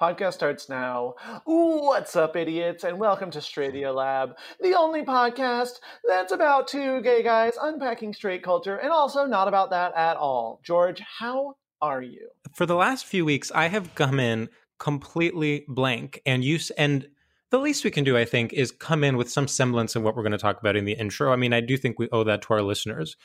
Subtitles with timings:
[0.00, 1.14] Podcast starts now.
[1.46, 7.22] What's up, idiots, and welcome to Stradio Lab, the only podcast that's about two gay
[7.22, 10.60] guys unpacking straight culture and also not about that at all.
[10.62, 12.28] George, how are you?
[12.52, 17.08] For the last few weeks, I have come in completely blank, and you and
[17.50, 20.16] the least we can do, I think, is come in with some semblance of what
[20.16, 21.32] we're going to talk about in the intro.
[21.32, 23.16] I mean, I do think we owe that to our listeners.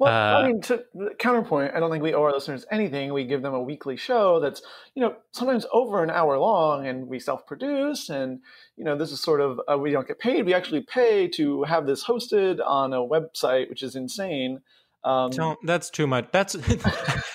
[0.00, 0.82] Well, Uh, I mean, to
[1.20, 3.12] counterpoint, I don't think we owe our listeners anything.
[3.12, 4.62] We give them a weekly show that's,
[4.94, 8.40] you know, sometimes over an hour long, and we self-produce, and
[8.76, 10.44] you know, this is sort of uh, we don't get paid.
[10.44, 14.60] We actually pay to have this hosted on a website, which is insane.
[15.04, 16.28] Um, Don't, that's too much.
[16.32, 16.56] That's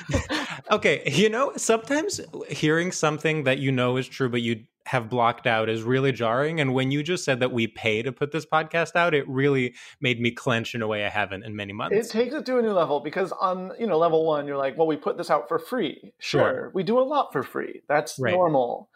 [0.72, 1.03] okay.
[1.06, 5.70] You know, sometimes hearing something that you know is true, but you have blocked out
[5.70, 6.60] is really jarring.
[6.60, 9.76] And when you just said that we pay to put this podcast out, it really
[10.02, 11.96] made me clench in a way I haven't in many months.
[11.96, 14.78] It takes it to a new level because on you know level one, you're like,
[14.78, 16.14] well, we put this out for free.
[16.20, 16.72] Sure, Sure.
[16.74, 17.82] we do a lot for free.
[17.88, 18.34] That's Right.
[18.34, 18.90] normal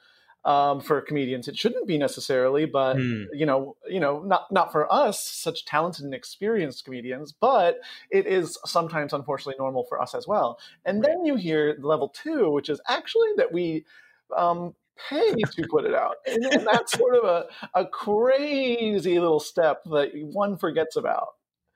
[0.45, 1.47] um, for comedians.
[1.49, 3.23] It shouldn't be necessarily, but Hmm.
[3.33, 7.31] you know, you know, not not for us, such talented and experienced comedians.
[7.33, 7.79] But
[8.11, 10.57] it is sometimes, unfortunately, normal for us as well.
[10.85, 13.85] And then you hear level two, which is actually that we.
[14.35, 14.75] Um,
[15.09, 17.45] pay to put it out and, and that's sort of a,
[17.79, 21.27] a crazy little step that one forgets about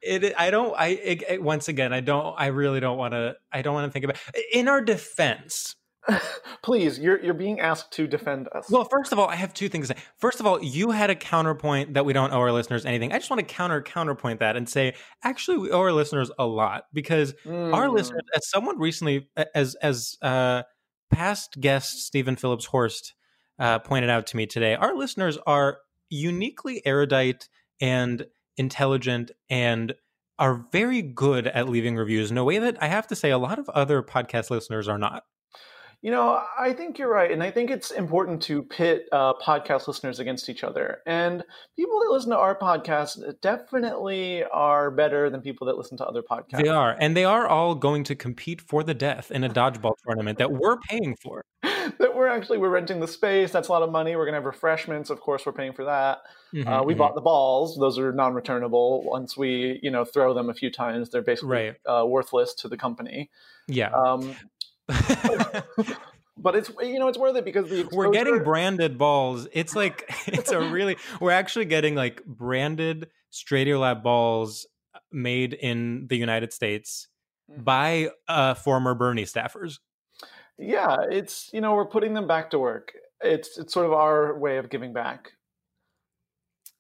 [0.01, 0.73] It, I don't.
[0.77, 2.33] I it, it- once again, I don't.
[2.37, 3.35] I really don't want to.
[3.51, 4.17] I don't want to think about.
[4.51, 5.75] In our defense,
[6.63, 8.65] Please, you're you're being asked to defend us.
[8.71, 10.01] Well, first of all, I have two things to say.
[10.17, 13.11] First of all, you had a counterpoint that we don't owe our listeners anything.
[13.13, 16.45] I just want to counter counterpoint that and say, actually, we owe our listeners a
[16.47, 17.93] lot because our Mm.
[17.93, 20.63] listeners, as someone recently, as as uh,
[21.11, 23.13] past guest Stephen Phillips Horst
[23.59, 25.79] uh, pointed out to me today, our listeners are
[26.09, 27.47] uniquely erudite
[27.79, 28.25] and
[28.57, 29.93] intelligent and
[30.39, 33.37] are very good at leaving reviews in a way that I have to say a
[33.37, 35.23] lot of other podcast listeners are not.
[36.03, 39.87] You know, I think you're right, and I think it's important to pit uh, podcast
[39.87, 40.97] listeners against each other.
[41.05, 41.43] And
[41.75, 46.23] people that listen to our podcast definitely are better than people that listen to other
[46.23, 46.63] podcasts.
[46.63, 49.93] They are, and they are all going to compete for the death in a dodgeball
[50.07, 51.45] tournament that we're paying for.
[51.63, 53.51] that we're actually we're renting the space.
[53.51, 54.15] That's a lot of money.
[54.15, 55.11] We're gonna have refreshments.
[55.11, 56.17] Of course, we're paying for that.
[56.53, 56.97] Uh, Mhm, we mhm.
[56.97, 59.03] bought the balls; those are non-returnable.
[59.03, 61.75] Once we, you know, throw them a few times, they're basically Right.
[61.85, 63.29] uh, worthless to the company.
[63.67, 63.91] yeah.
[63.91, 64.35] Um,
[66.37, 69.47] but it's you know it's worth it because the we're getting branded balls.
[69.53, 74.67] It's like it's a really we're actually getting like branded Stradio Lab balls
[75.11, 77.07] made in the United States
[77.49, 79.79] by uh, former Bernie staffers.
[80.57, 82.93] Yeah, it's you know we're putting them back to work.
[83.21, 85.31] It's it's sort of our way of giving back.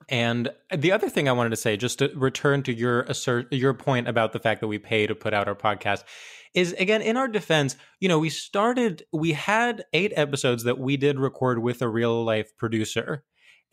[0.09, 3.73] And the other thing I wanted to say, just to return to your assert your
[3.73, 6.03] point about the fact that we pay to put out our podcast,
[6.53, 10.97] is again in our defense, you know, we started, we had eight episodes that we
[10.97, 13.23] did record with a real life producer,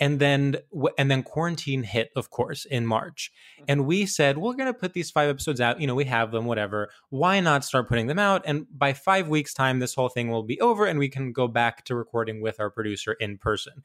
[0.00, 0.56] and then
[0.96, 3.64] and then quarantine hit, of course, in March, mm-hmm.
[3.68, 5.80] and we said we're going to put these five episodes out.
[5.80, 6.90] You know, we have them, whatever.
[7.10, 8.42] Why not start putting them out?
[8.46, 11.48] And by five weeks' time, this whole thing will be over, and we can go
[11.48, 13.82] back to recording with our producer in person.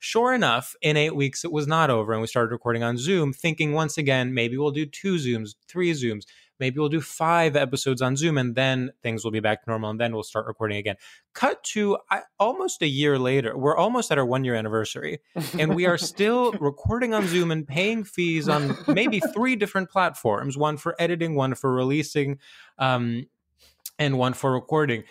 [0.00, 3.32] Sure enough, in eight weeks, it was not over, and we started recording on Zoom,
[3.32, 6.24] thinking once again, maybe we'll do two Zooms, three Zooms,
[6.62, 9.90] maybe we'll do five episodes on Zoom, and then things will be back to normal,
[9.90, 10.94] and then we'll start recording again.
[11.34, 15.18] Cut to I, almost a year later, we're almost at our one year anniversary,
[15.58, 20.56] and we are still recording on Zoom and paying fees on maybe three different platforms
[20.56, 22.38] one for editing, one for releasing,
[22.78, 23.26] um,
[23.98, 25.02] and one for recording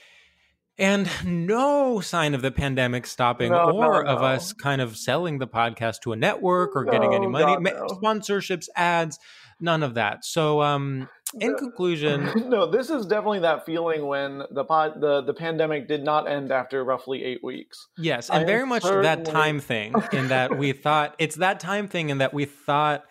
[0.77, 5.38] and no sign of the pandemic stopping No, or no, of us kind of selling
[5.38, 7.86] the podcast to a network or getting any money God, Ma- no.
[7.88, 9.19] sponsorships ads
[9.59, 11.07] none of that so um
[11.39, 16.04] in conclusion no, this is definitely that feeling when the pod, the the pandemic did
[16.04, 17.88] not end after roughly eight weeks.
[17.98, 21.88] yes and am very much that time thing in that we thought it's that time
[21.88, 23.04] thing in that we thought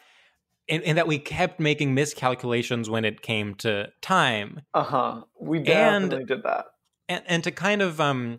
[0.68, 5.22] in, in that we kept making miscalculations when it came to time Uh huh.
[5.40, 5.66] We And-
[6.10, 6.66] definitely did that.
[7.08, 8.38] and and to kind of um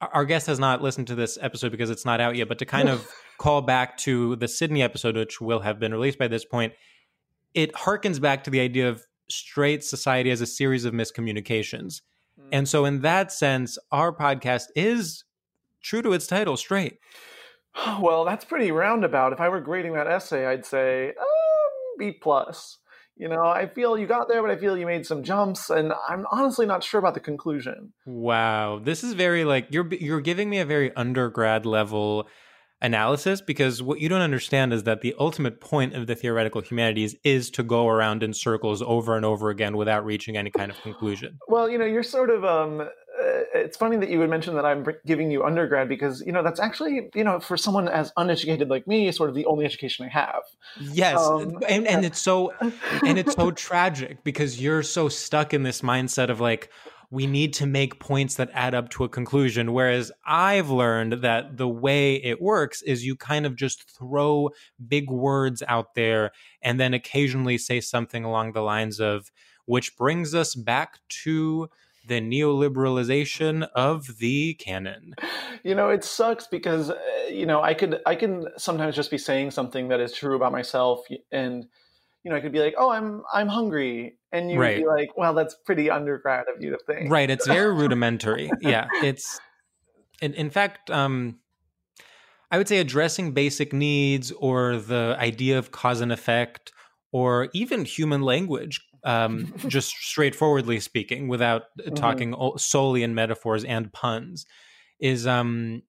[0.00, 2.66] our guest has not listened to this episode because it's not out yet but to
[2.66, 3.06] kind of
[3.38, 6.72] call back to the sydney episode which will have been released by this point
[7.54, 12.00] it harkens back to the idea of straight society as a series of miscommunications
[12.52, 15.24] and so in that sense our podcast is
[15.82, 16.98] true to its title straight
[18.00, 19.32] Well, that's pretty roundabout.
[19.32, 22.78] If I were grading that essay, I'd say um, B plus.
[23.16, 25.92] You know, I feel you got there, but I feel you made some jumps, and
[26.08, 27.92] I'm honestly not sure about the conclusion.
[28.06, 32.26] wow this is very like you're you're giving me a very undergrad level
[32.82, 37.14] analysis because what you don't understand is that the ultimate point of the theoretical humanities
[37.24, 40.80] is to go around in circles over and over again without reaching any kind of
[40.82, 41.38] conclusion.
[41.48, 42.44] Well, you know, you're sort of.
[42.44, 42.86] Um, uh,
[43.54, 46.60] it's funny that you would mention that I'm giving you undergrad because you know that's
[46.60, 50.08] actually you know for someone as uneducated like me, sort of the only education I
[50.10, 50.42] have.
[50.80, 55.64] Yes, Um, and and it's so and it's so tragic because you're so stuck in
[55.64, 56.70] this mindset of like
[57.10, 59.72] we need to make points that add up to a conclusion.
[59.72, 64.50] Whereas i've learned that the way it works is you kind of just throw
[64.86, 66.30] big words out there
[66.62, 69.30] and then occasionally say something along the lines of
[69.66, 71.68] which brings us back to
[72.06, 75.14] the neoliberalization of the canon.
[75.62, 76.96] You know it sucks because uh,
[77.28, 80.52] you know i could i can sometimes just be saying something that is true about
[80.52, 81.66] myself and
[82.24, 85.16] you know i could be like oh i'm i'm hungry and you would be like
[85.16, 87.10] well that's pretty undergrad of you to think.
[87.10, 88.50] Right it's very rudimentary.
[88.60, 89.40] Yeah it's
[90.20, 91.38] in, in fact um
[92.50, 96.72] i would say addressing basic needs or the idea of cause and effect
[97.12, 101.64] or even human language um just straightforwardly speaking without
[101.94, 104.46] talking solely in metaphors and puns
[105.00, 105.82] is um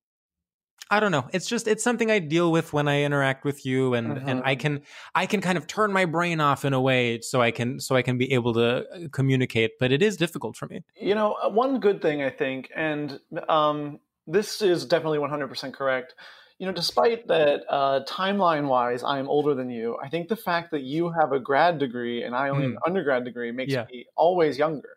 [0.92, 1.26] I don't know.
[1.32, 4.56] It's just it's something I deal with when I interact with you, and and I
[4.56, 4.82] can
[5.16, 7.96] I can kind of turn my brain off in a way so I can so
[7.96, 9.80] I can be able to uh, communicate.
[9.80, 10.84] But it is difficult for me.
[10.96, 16.13] you know uh, one good thing i think and um, this is definitely 100% correct
[16.60, 20.36] you know despite that uh, timeline wise i am older than you i think the
[20.36, 23.74] fact that you have a grad degree and i only have an undergrad degree makes
[23.74, 23.86] Yeah.
[23.92, 24.96] me always younger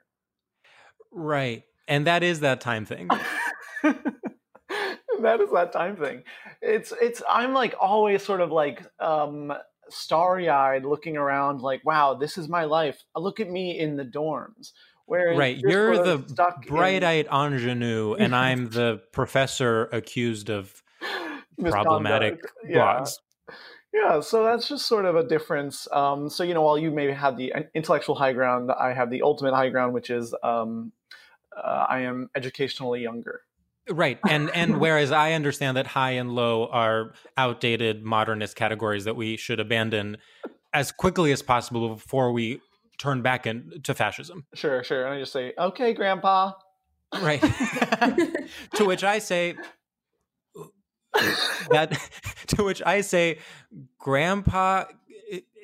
[1.13, 1.63] Right.
[1.87, 3.11] And that is that time thing.
[5.25, 6.23] that is that time thing
[6.63, 9.53] it's it's i'm like always sort of like um
[9.89, 14.73] starry-eyed looking around like wow this is my life look at me in the dorms
[15.07, 15.59] whereas right.
[15.59, 20.83] You're the stuck in bright eyed ingenue, and I'm the professor accused of
[21.61, 23.19] problematic yeah blogs.
[23.93, 27.13] yeah so that's just sort of a difference um so you know while you maybe
[27.13, 30.91] have the intellectual high ground i have the ultimate high ground which is um
[31.57, 33.43] uh, i am educationally younger
[33.91, 34.19] Right.
[34.29, 39.37] And and whereas I understand that high and low are outdated modernist categories that we
[39.37, 40.17] should abandon
[40.73, 42.61] as quickly as possible before we
[42.99, 44.47] turn back into fascism.
[44.55, 46.53] sure sure and i just say okay grandpa
[47.23, 47.41] Right.
[48.75, 49.55] to which I say
[51.71, 51.97] that
[52.49, 53.39] to which I say
[53.99, 54.85] grandpa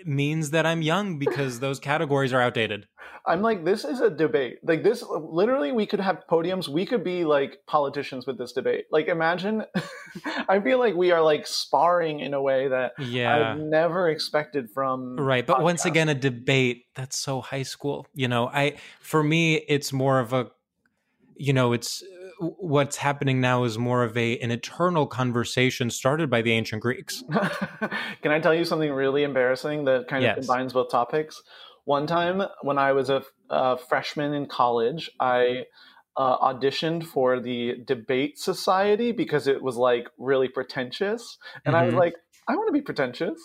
[0.07, 2.87] means that I'm young because those categories are outdated.
[3.27, 4.59] I'm like, this is a debate.
[4.63, 6.69] Like this, literally, we could have podiums.
[6.69, 8.87] We could be like politicians with this debate.
[8.91, 9.65] Like, imagine.
[10.49, 13.53] I feel like we are like sparring in a way that Yeah.
[13.53, 15.17] I've never expected from.
[15.17, 18.07] Right, but once again, a debate that's so high school.
[18.15, 20.47] You know, I for me, it's more of a,
[21.37, 22.03] you know, it's
[22.41, 27.23] what's happening now is more of a an eternal conversation started by the ancient Greeks.
[28.23, 30.39] Can I tell you something really embarrassing that kind Yes.
[30.39, 31.43] of combines both topics?
[31.85, 35.65] One time when I was a, a freshman in college, I
[36.17, 41.39] uh, auditioned for the debate society because it was like really pretentious.
[41.65, 41.99] And I was Mhm.
[41.99, 42.15] like,
[42.49, 43.39] I want to be pretentious.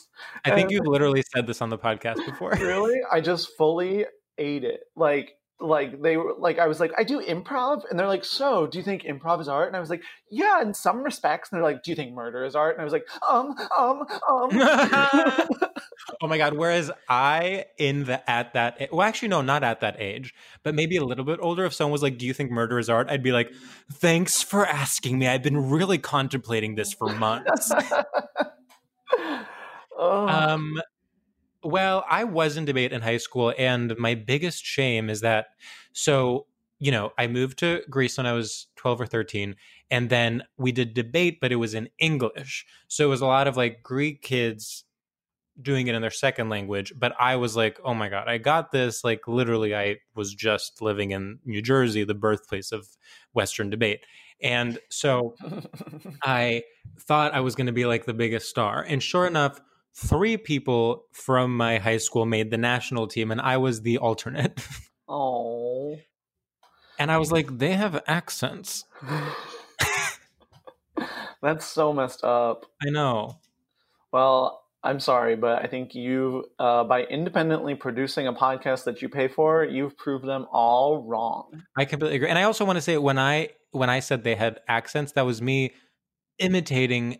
[0.44, 2.52] I think And- you've literally said this on the podcast before.
[2.60, 3.00] really?
[3.12, 4.06] I just fully
[4.38, 4.82] ate it.
[4.96, 8.68] Like, like they were like I was like I do improv and they're like so
[8.68, 11.58] do you think improv is art and I was like yeah in some respects and
[11.58, 14.50] they're like do you think murder is art and I was like um um um
[16.22, 16.54] oh my god!
[16.54, 20.34] Whereas I, in the at that, well, actually, no, not at that age,
[20.64, 21.66] but maybe a little bit older.
[21.66, 23.52] If someone was like, "Do you think murder is art?" I'd be like,
[23.92, 25.28] "Thanks for asking me.
[25.28, 27.72] I've been really contemplating this for months."
[29.98, 30.82] oh, Um,
[31.66, 35.48] well, I was in debate in high school, and my biggest shame is that
[35.94, 36.46] so
[36.80, 39.56] you know I moved to Greece when I was twelve or thirteen,
[39.90, 43.48] and then we did debate, but it was in English, so it was a lot
[43.48, 44.84] of like Greek kids
[45.60, 46.94] doing it in their second language.
[46.98, 49.04] But I was like, oh my god, I got this!
[49.04, 52.88] Like literally, I was just living in New Jersey, the birthplace of
[53.34, 54.02] Western debate,
[54.40, 55.36] and so
[56.24, 56.62] I
[57.00, 58.86] thought I was going to be like the biggest star.
[58.88, 59.60] And sure enough,
[59.96, 64.60] three people from my high school made the national team, and I was the alternate.
[65.08, 65.98] oh.
[67.00, 68.86] and I was like, they have accents.
[71.42, 72.66] That's so messed up.
[72.86, 73.40] I know.
[74.12, 79.10] Well, I'm sorry, but I think you, uh, by independently producing a podcast that you
[79.10, 81.64] pay for, you've proved them all wrong.
[81.76, 82.30] I completely agree.
[82.30, 85.26] And I also want to say when I when I said they had accents, that
[85.26, 85.74] was me
[86.40, 87.20] imitating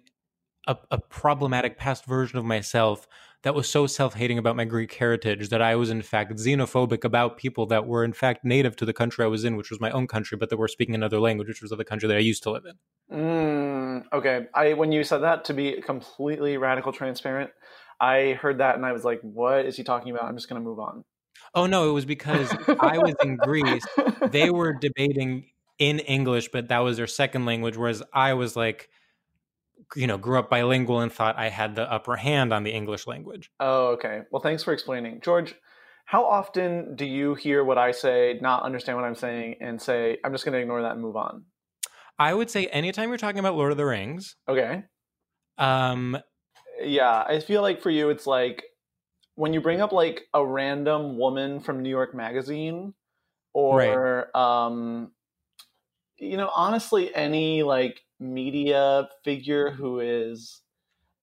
[0.68, 3.08] a, a problematic past version of myself
[3.44, 7.38] that was so self-hating about my Greek heritage that I was in fact xenophobic about
[7.38, 9.92] people that were in fact native to the country I was in, which was my
[9.92, 12.22] own country, but that were speaking another language, which was of the country that I
[12.22, 13.16] used to live in.
[13.16, 14.48] Mm, okay.
[14.56, 17.52] I when you said that to be completely radical transparent,
[18.00, 20.62] I heard that and I was like, "What is he talking about?" I'm just gonna
[20.62, 21.04] move on.
[21.54, 23.86] Oh no, it was because I was in Greece.
[24.32, 25.46] They were debating
[25.78, 28.90] in English, but that was their second language, whereas I was like,
[29.96, 33.08] you know, grew up bilingual and thought I had the upper hand on the English
[33.08, 33.52] language.
[33.60, 34.22] Oh, okay.
[34.32, 35.56] Well, thanks for explaining, George.
[36.06, 40.20] How often do you hear what I say, not understand what I'm saying, and say,
[40.24, 41.46] "I'm just gonna ignore that and move on"?
[42.20, 44.84] I would say anytime you're talking about Lord of the Rings, Okay.
[45.58, 46.18] um,
[46.82, 48.64] Yeah, I feel like for you, it's like
[49.36, 52.94] when you bring up like a random woman from New York Magazine,
[53.54, 55.12] or um,
[56.18, 60.62] you know, honestly, any like media figure who is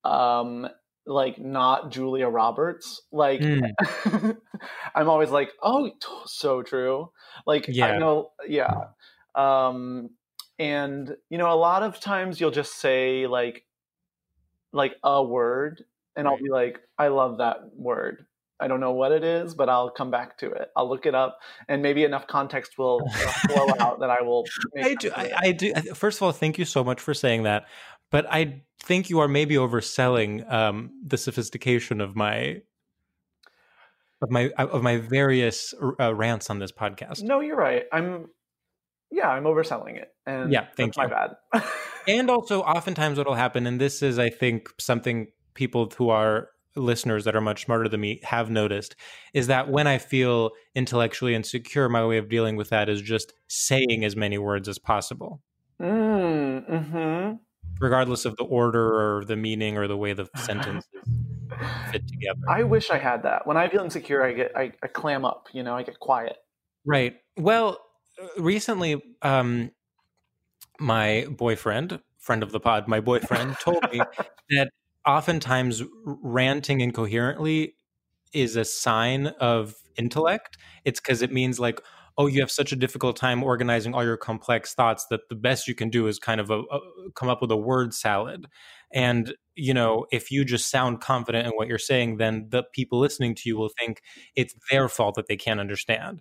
[0.04, 0.68] um
[1.06, 3.75] like not Julia Roberts, like Mm.
[4.94, 5.96] I'm always like, oh, t-
[6.26, 7.11] so true.
[7.46, 7.99] Like I Yeah.
[7.99, 8.88] know, yeah.
[9.34, 10.11] Um,
[10.58, 13.66] and you know, a lot of times you'll just say like
[14.72, 15.84] like a word,
[16.16, 18.26] and I'll be like, I love that word.
[18.62, 20.69] I don't know what it is, but I'll come back to it.
[20.76, 21.38] I'll look it up,
[21.69, 24.45] and maybe enough context will uh, flow out that I will.
[24.75, 25.11] Make I do.
[25.14, 25.33] I.
[25.37, 25.75] I do.
[25.95, 27.64] First of all, thank you so much for saying that.
[28.11, 32.62] But I think you are maybe overselling um, the sophistication of my
[34.23, 37.23] of my of my various uh, rants on this podcast.
[37.23, 37.85] No, you're right.
[37.92, 38.28] I'm.
[39.11, 41.62] Yeah, I'm overselling it, and Yeah, thank that's my bad.
[42.09, 47.25] and also oftentimes what'll happen and this is i think something people who are listeners
[47.25, 48.97] that are much smarter than me have noticed
[49.35, 53.33] is that when i feel intellectually insecure my way of dealing with that is just
[53.49, 55.41] saying as many words as possible
[55.81, 57.35] mm, hmm
[57.81, 60.87] regardless of the order or the meaning or the way the sentences
[61.91, 63.47] fit together I wish I had that.
[63.47, 65.49] When I feel insecure, I get I, I clam up.
[65.52, 66.37] You know, I get quiet.
[66.85, 67.17] Right.
[67.37, 67.79] Well,
[68.21, 69.71] uh, recently, um,
[70.79, 74.00] my boyfriend, friend of the pod, my boyfriend told me
[74.50, 74.71] that
[75.06, 77.75] oftentimes ranting incoherently
[78.32, 80.56] is a sign of intellect.
[80.85, 81.80] It's because it means like,
[82.18, 85.66] oh, you have such a difficult time organizing all your complex thoughts that the best
[85.66, 86.80] you can do is kind of a, a,
[87.14, 88.47] come up with a word salad.
[88.92, 92.99] And you know, if you just sound confident in what you're saying, then the people
[92.99, 94.02] listening to you will think
[94.35, 96.21] it's their fault that they can't understand.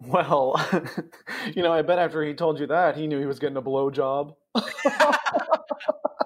[0.00, 0.60] Well,
[1.54, 3.62] you know, I bet after he told you that, he knew he was getting a
[3.62, 4.34] blowjob.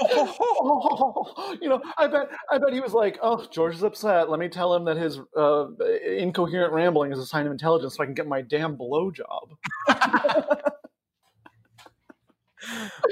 [0.00, 4.30] oh, you know, I bet, I bet he was like, "Oh, George is upset.
[4.30, 5.66] Let me tell him that his uh,
[6.06, 9.56] incoherent rambling is a sign of intelligence, so I can get my damn blowjob."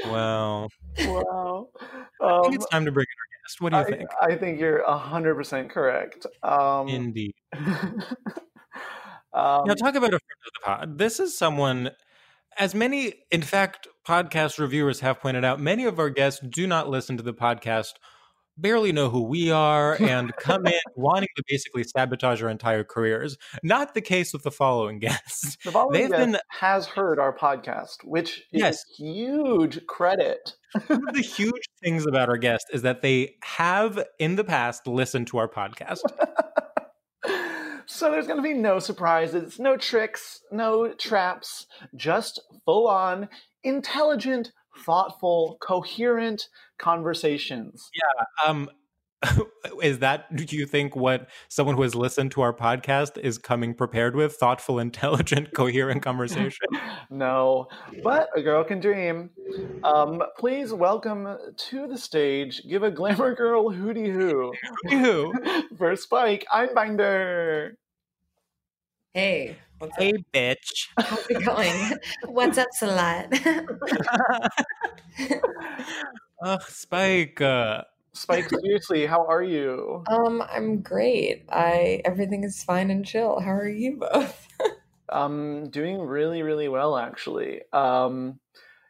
[0.07, 0.69] wow.
[0.99, 1.69] wow.
[2.21, 3.61] I think Um, it's time to bring in our guest.
[3.61, 4.11] What do you I, think?
[4.21, 6.27] I think you're hundred percent correct.
[6.43, 7.35] Um, Indeed.
[7.57, 8.03] um,
[9.33, 10.99] Now, talk about a friend of the pod.
[10.99, 11.91] This is someone,
[12.59, 16.89] as many, in fact, podcast reviewers have pointed out, many of our guests do not
[16.89, 17.95] listen to the podcast,
[18.57, 23.37] barely know who we are, and come in wanting to basically sabotage our entire careers.
[23.63, 25.57] Not the case with the following guests.
[25.65, 28.85] the following they've guest been- has heard our podcast, which is Yes.
[28.97, 30.55] huge credit.
[30.89, 34.87] One of the huge things about our guest is that they have, in the past,
[34.87, 36.01] listened to our podcast.
[37.99, 43.29] so there's going to be no surprises, no tricks, no traps, just full on,
[43.65, 44.53] intelligent,
[44.85, 47.91] thoughtful, coherent conversations.
[47.95, 48.49] Yeah.
[48.49, 48.71] Um,
[49.83, 53.75] is that do you think what someone who has listened to our podcast is coming
[53.75, 54.35] prepared with?
[54.35, 56.67] Thoughtful, intelligent, coherent conversation.
[57.11, 57.69] No,
[58.05, 59.31] but a girl can dream.
[59.83, 64.53] Um, please welcome to the stage, give a glamour girl hootie hoo
[64.91, 65.33] Ew.
[65.79, 67.71] for Spike Einbinder.
[69.19, 70.15] Hey, what's Hey, up?
[70.33, 70.87] bitch.
[71.01, 71.99] How's it going?
[72.29, 73.27] what's up, Salat?
[76.45, 77.41] Ugh, Spike.
[77.41, 77.83] Uh,
[78.13, 80.05] Spike, seriously, how are you?
[80.09, 81.47] um, I'm great.
[81.51, 83.41] I everything is fine and chill.
[83.41, 84.47] How are you both?
[85.09, 87.63] Um, doing really, really well, actually.
[87.73, 88.39] Um,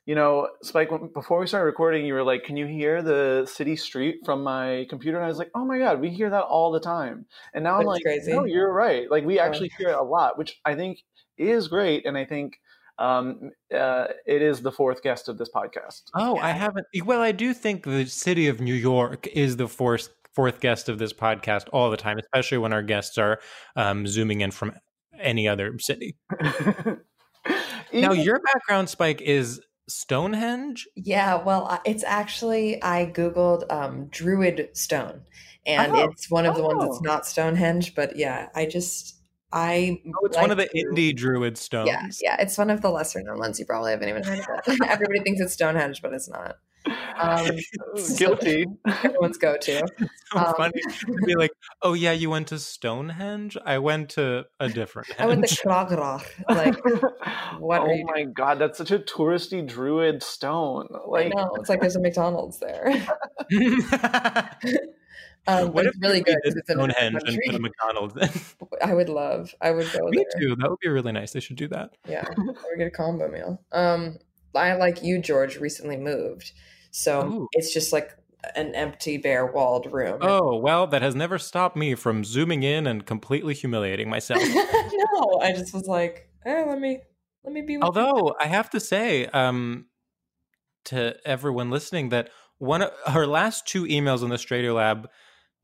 [0.08, 3.44] you know, Spike, when- before we started recording, you were like, "Can you hear the
[3.44, 6.44] city street from my computer?" And I was like, "Oh my god, we hear that
[6.44, 8.32] all the time." And now I'm like, crazy.
[8.32, 9.10] "No, you're right.
[9.10, 11.00] Like, we actually hear it a lot, which I think
[11.36, 12.58] is great, and I think
[12.98, 16.04] um, uh, it is the fourth guest of this podcast.
[16.14, 16.86] oh, I haven't.
[17.04, 20.98] Well, I do think the city of New York is the fourth fourth guest of
[20.98, 23.40] this podcast all the time, especially when our guests are
[23.76, 24.72] um, zooming in from
[25.20, 26.16] any other city.
[27.92, 30.86] Now, your background, Spike, is Stonehenge.
[30.94, 35.22] Yeah, well, it's actually I googled um, Druid Stone,
[35.66, 37.00] and Oh, it's one of the ones that's oh.
[37.02, 37.94] not Stonehenge.
[37.94, 39.16] But yeah, I just
[39.52, 41.88] I Oh, it's one of the like to- indie druid stones.
[41.88, 43.58] Yeah, yeah, it's one of the lesser known ones.
[43.58, 44.78] You probably haven't even heard of it.
[44.88, 46.56] Everybody thinks it's Stonehenge, but it's not.
[47.20, 47.50] Um,
[48.16, 48.66] guilty.
[49.04, 49.86] everyone's go to.
[50.32, 51.50] so Um, funny to be like,
[51.82, 53.56] oh yeah, you went to Stonehenge.
[53.64, 55.08] I went to a different.
[55.18, 56.76] I went to henge." Like,
[57.60, 60.88] what oh are you my god, that's such a touristy druid stone.
[61.06, 63.06] Like, no, it's like there's a McDonald's there.
[65.46, 68.16] Um, what if it's really good did 'cause it's Stonehenge and put a McDonald's
[68.60, 68.68] in?
[68.82, 69.54] I would love.
[69.62, 70.40] I would go Me there.
[70.48, 70.56] too.
[70.56, 71.32] That would be really nice.
[71.32, 71.90] They should do that.
[72.06, 73.58] Yeah, we get a combo meal.
[73.72, 74.18] Um,
[74.58, 75.56] I like you, George.
[75.58, 76.52] Recently moved,
[76.90, 77.48] so Oh.
[77.52, 78.10] it's just like
[78.54, 80.18] an empty, bare walled room.
[80.20, 84.42] Oh well, that has never stopped me from zooming in and completely humiliating myself.
[84.44, 87.00] no, I just was like, eh, let me
[87.44, 87.76] let me be.
[87.76, 87.80] With you.
[87.82, 89.86] Although I have to say, um,
[90.86, 95.08] to everyone listening, that one of her last two emails in the Stradio Lab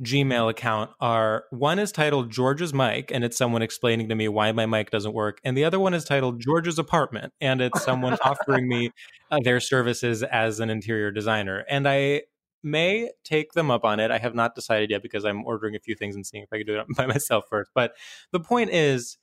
[0.03, 4.51] Gmail account are one is titled George's mic, and it's someone explaining to me why
[4.53, 8.19] my mic doesn't work, and the other one is titled George's apartment, and it's someone
[8.25, 8.91] offering me
[9.31, 12.23] uh, their services as an interior designer, and I
[12.65, 14.11] may take them up on it.
[14.11, 16.59] I have not decided yet because I'm ordering a few things and seeing if I
[16.59, 17.71] can do it by myself first.
[17.75, 17.93] But
[18.33, 19.19] the point is,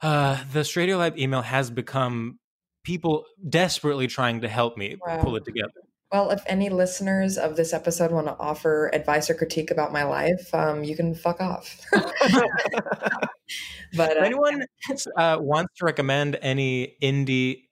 [0.00, 2.38] uh, the Stradio Lab email has become
[2.84, 5.72] people desperately trying to help me pull it together.
[6.10, 10.04] Well, if any listeners of this episode want to offer advice or critique about my
[10.04, 11.84] life, um, you can fuck off.
[11.92, 12.02] but
[13.92, 14.64] If uh, anyone
[15.16, 17.64] uh, wants to recommend any indie,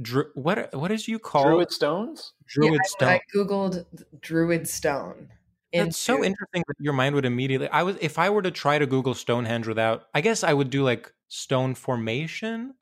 [0.00, 2.32] dru- what what did you call druid stones?
[2.46, 3.08] Druid yeah, stone?
[3.08, 3.84] I, I googled
[4.20, 5.28] Druid Stone.
[5.72, 7.68] That's so interesting that your mind would immediately.
[7.68, 10.70] I was if I were to try to Google Stonehenge without, I guess I would
[10.70, 12.74] do like stone formation.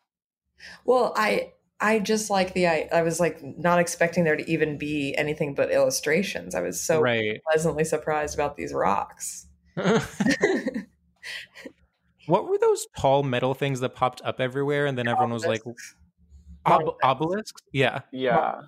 [0.85, 4.79] Well, I I just like the I, I was like not expecting there to even
[4.79, 6.55] be anything but illustrations.
[6.55, 7.41] I was so right.
[7.45, 9.47] pleasantly surprised about these rocks.
[12.27, 15.63] what were those tall metal things that popped up everywhere, and then everyone was like,
[16.67, 17.05] Ob- Obelisks.
[17.05, 17.63] obelisks?
[17.73, 18.01] Yeah.
[18.13, 18.63] Yeah.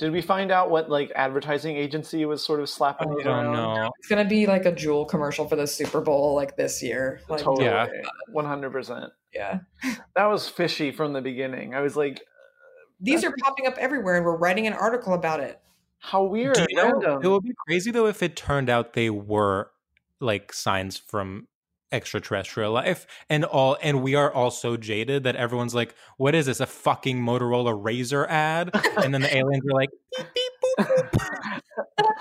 [0.00, 3.44] Did we find out what like advertising agency was sort of slapping I these don't
[3.46, 3.52] around?
[3.52, 3.90] know.
[4.00, 7.20] It's gonna be like a jewel commercial for the Super Bowl like this year.
[7.28, 7.68] Like, Totally.
[7.68, 7.86] Uh,
[8.32, 9.12] One hundred percent.
[9.32, 9.60] yeah.
[10.16, 11.74] That was fishy from the beginning.
[11.74, 15.40] I was like, uh, These are popping up everywhere, and we're writing an article about
[15.40, 15.60] it.
[15.98, 16.54] how weird.
[16.56, 17.20] Do you know?
[17.22, 19.70] It would be crazy though if it turned out they were
[20.18, 21.46] like signs from
[21.92, 26.46] extraterrestrial life and all and we are all so jaded that everyone's like what is
[26.46, 28.70] this a fucking motorola razor ad?
[29.00, 31.10] And then the aliens are like beep beep boop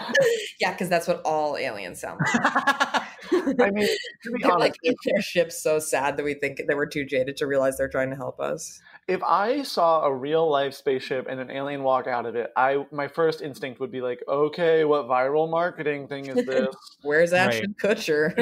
[0.60, 2.36] yeah, because that's what all aliens sound like.
[3.32, 3.88] I mean,
[4.24, 6.86] to be They're honest, like keep their ships so sad that we think that we're
[6.86, 8.82] too jaded to realize they're trying to help us.
[9.08, 12.86] if I saw a real life spaceship and an alien walk out of it, I
[12.92, 16.76] my first instinct would be like, okay, what viral marketing thing is this?
[17.02, 18.36] Where's Ashton Kutcher?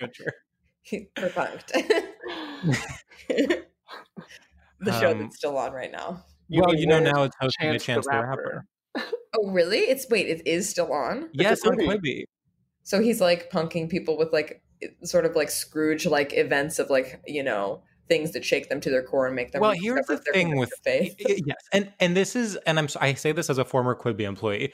[0.00, 0.30] Kutcher.
[1.16, 1.72] Perfunced.
[4.80, 6.24] the show Um, that's still on right now.
[6.48, 8.66] You well, mean you know now it's hosted by Chance Chance the the Rapper?
[8.96, 9.78] Oh, really?
[9.78, 11.30] It's wait, it is still on.
[11.32, 12.24] Yes, on Quibi.
[12.82, 14.60] So he's like punking people with like
[15.04, 18.90] sort of like Scrooge like events of like you know things that shake them to
[18.90, 19.60] their core and make them.
[19.60, 21.14] Well, here's the thing with faith.
[21.18, 24.72] Yes and and this is and i'm i say this as a former quibi employee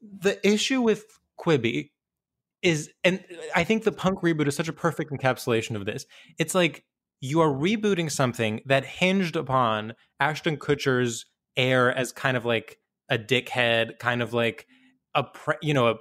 [0.00, 1.04] the issue with
[1.38, 1.90] quibi
[2.62, 6.06] is and uh, i think the punk reboot is such a perfect encapsulation of this
[6.38, 6.84] it's like
[7.20, 12.78] you are rebooting something that hinged upon ashton kutcher's air as kind of like
[13.10, 14.66] a dickhead kind of like
[15.14, 15.24] a
[15.60, 15.96] you know a,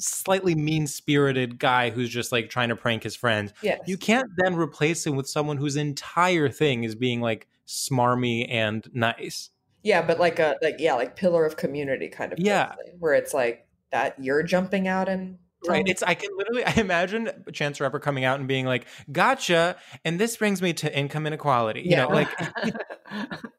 [0.00, 3.80] slightly mean-spirited guy who's just like trying to prank his friends Yes.
[3.86, 8.88] you can't then replace him with someone whose entire thing is being like smarmy and
[8.94, 9.50] nice.
[9.82, 12.66] Yeah, but like a like yeah, like pillar of community kind of Yeah.
[12.74, 15.82] person, where it's like that you're jumping out and Right.
[15.86, 20.18] It's I can literally I imagine Chance Rapper coming out and being like, "Gotcha," and
[20.18, 21.80] this brings me to income inequality.
[21.80, 22.04] You Yeah.
[22.04, 22.30] know, like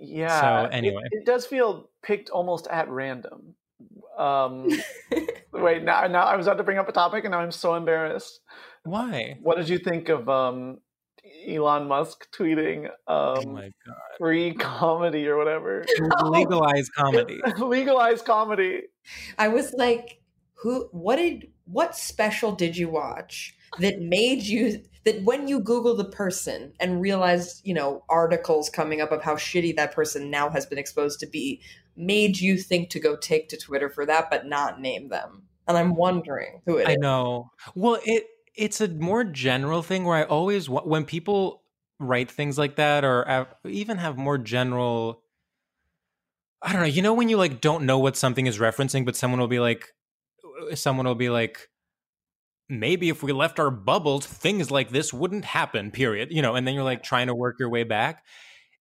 [0.00, 0.40] yeah.
[0.40, 1.02] So, it- anyway.
[1.10, 3.54] it, does feel picked almost at random.
[4.18, 4.68] Um,
[5.52, 7.74] wait, now now I was about to bring up a topic, and now I'm so
[7.74, 8.40] embarrassed.
[8.84, 9.38] why?
[9.42, 10.78] What did you think of um,
[11.46, 13.94] Elon Musk tweeting Oh um, god!
[14.18, 15.82] free comedy or whatever?
[15.82, 17.40] It was legalized comedy.
[17.58, 18.82] Legalized comedy.
[19.38, 20.20] I was like,
[20.54, 25.96] who what did what special did you watch that made you that when you Google
[25.96, 30.50] the person and realize, you know, articles coming up of how shitty that person now
[30.50, 31.62] has been exposed to be,
[31.96, 35.44] made you think to go take to Twitter for that, but not name them.
[35.66, 36.98] And I'm wondering who it I is.
[36.98, 37.50] know.
[37.74, 41.62] Well, it it's a more general thing where I always when people
[41.98, 45.22] write things like that or even have more general
[46.60, 49.16] I don't know, you know when you like don't know what something is referencing but
[49.16, 49.88] someone will be like
[50.74, 51.68] someone will be like
[52.68, 56.66] maybe if we left our bubbles things like this wouldn't happen period you know and
[56.66, 58.24] then you're like trying to work your way back.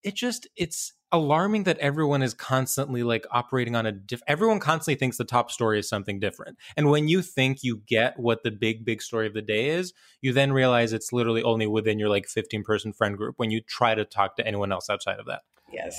[0.03, 4.95] It just it's alarming that everyone is constantly like operating on a diff everyone constantly
[4.95, 6.57] thinks the top story is something different.
[6.75, 9.93] And when you think you get what the big big story of the day is
[10.21, 13.61] you then realize it's literally only within your like 15 person friend group when you
[13.61, 15.41] try to talk to anyone else outside of that.
[15.71, 15.97] Yes.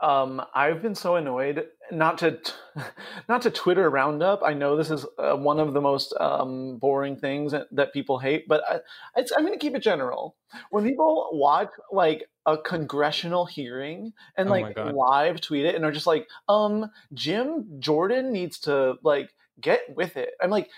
[0.00, 2.38] Um, I've been so annoyed not to
[3.28, 4.42] not to Twitter roundup.
[4.44, 8.18] I know this is uh, one of the most um, boring things that, that people
[8.18, 8.80] hate, but I,
[9.16, 10.36] it's, I'm going to keep it general.
[10.70, 15.92] When people watch like a congressional hearing and Oh like live tweet it and are
[15.92, 20.30] just like, um, Jim Jordan needs to like get with it.
[20.42, 20.70] I'm like.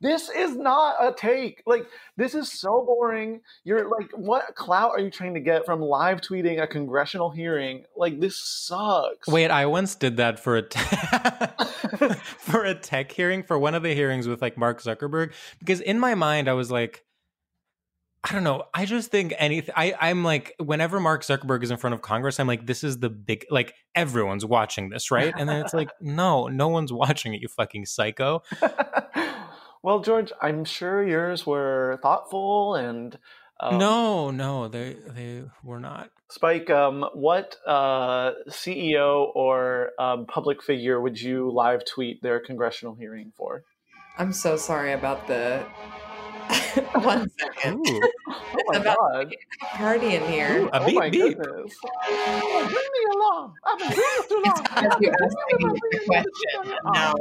[0.00, 1.62] This is not a take.
[1.66, 3.40] Like, this is so boring.
[3.64, 7.84] You're like, what clout are you trying to get from live tweeting a congressional hearing?
[7.96, 9.26] Like, this sucks.
[9.26, 10.80] Wait, I once did that for a te-
[12.38, 15.98] for a tech hearing for one of the hearings with like Mark Zuckerberg because in
[15.98, 17.04] my mind I was like
[18.28, 18.64] I don't know.
[18.74, 19.72] I just think anything.
[19.76, 22.98] I I'm like whenever Mark Zuckerberg is in front of Congress, I'm like, this is
[22.98, 25.32] the big like everyone's watching this, right?
[25.36, 27.40] And then it's like, no, no one's watching it.
[27.40, 28.42] You fucking psycho.
[29.86, 33.16] well, George, I'm sure yours were thoughtful and.
[33.60, 36.10] Um, no, no, they they were not.
[36.28, 42.96] Spike, um, what uh, CEO or um, public figure would you live tweet their congressional
[42.96, 43.62] hearing for?
[44.18, 45.60] I'm so sorry about the
[47.00, 47.80] one second.
[47.88, 49.36] Ooh, Oh my About- god!
[49.60, 50.62] Party in here.
[50.64, 51.38] Ooh, a oh beep my beep.
[51.38, 51.72] goodness!
[52.08, 53.54] Oh, bring me along.
[53.64, 54.62] I've been doing this too long.
[54.64, 55.54] Because you asked me
[55.92, 56.76] the question.
[56.92, 57.14] No.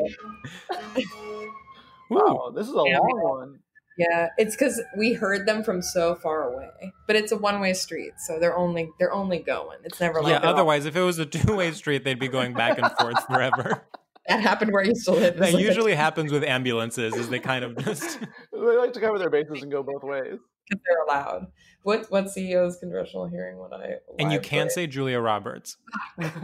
[2.11, 2.15] Ooh.
[2.15, 2.99] Wow, this is a Yeah.
[2.99, 3.59] long one.
[3.97, 6.69] Yeah, it's because we heard them from so far away,
[7.07, 9.77] but it's a one-way street, so they're only they're only going.
[9.85, 10.39] It's never like Yeah.
[10.39, 12.91] they're all- Otherwise, if it was a two way street, they'd be going back and
[12.99, 13.83] forth forever.
[14.27, 15.37] that happened where I used to live.
[15.37, 18.19] That It's like a- usually happens with ambulances, is they kind of just.
[18.51, 20.39] They like to cover their bases and go both ways.
[20.67, 21.47] because they're allowed.
[21.83, 23.97] What what CEO's congressional hearing would I?
[24.19, 25.77] And you can't say Julia Roberts.
[26.17, 26.41] That's the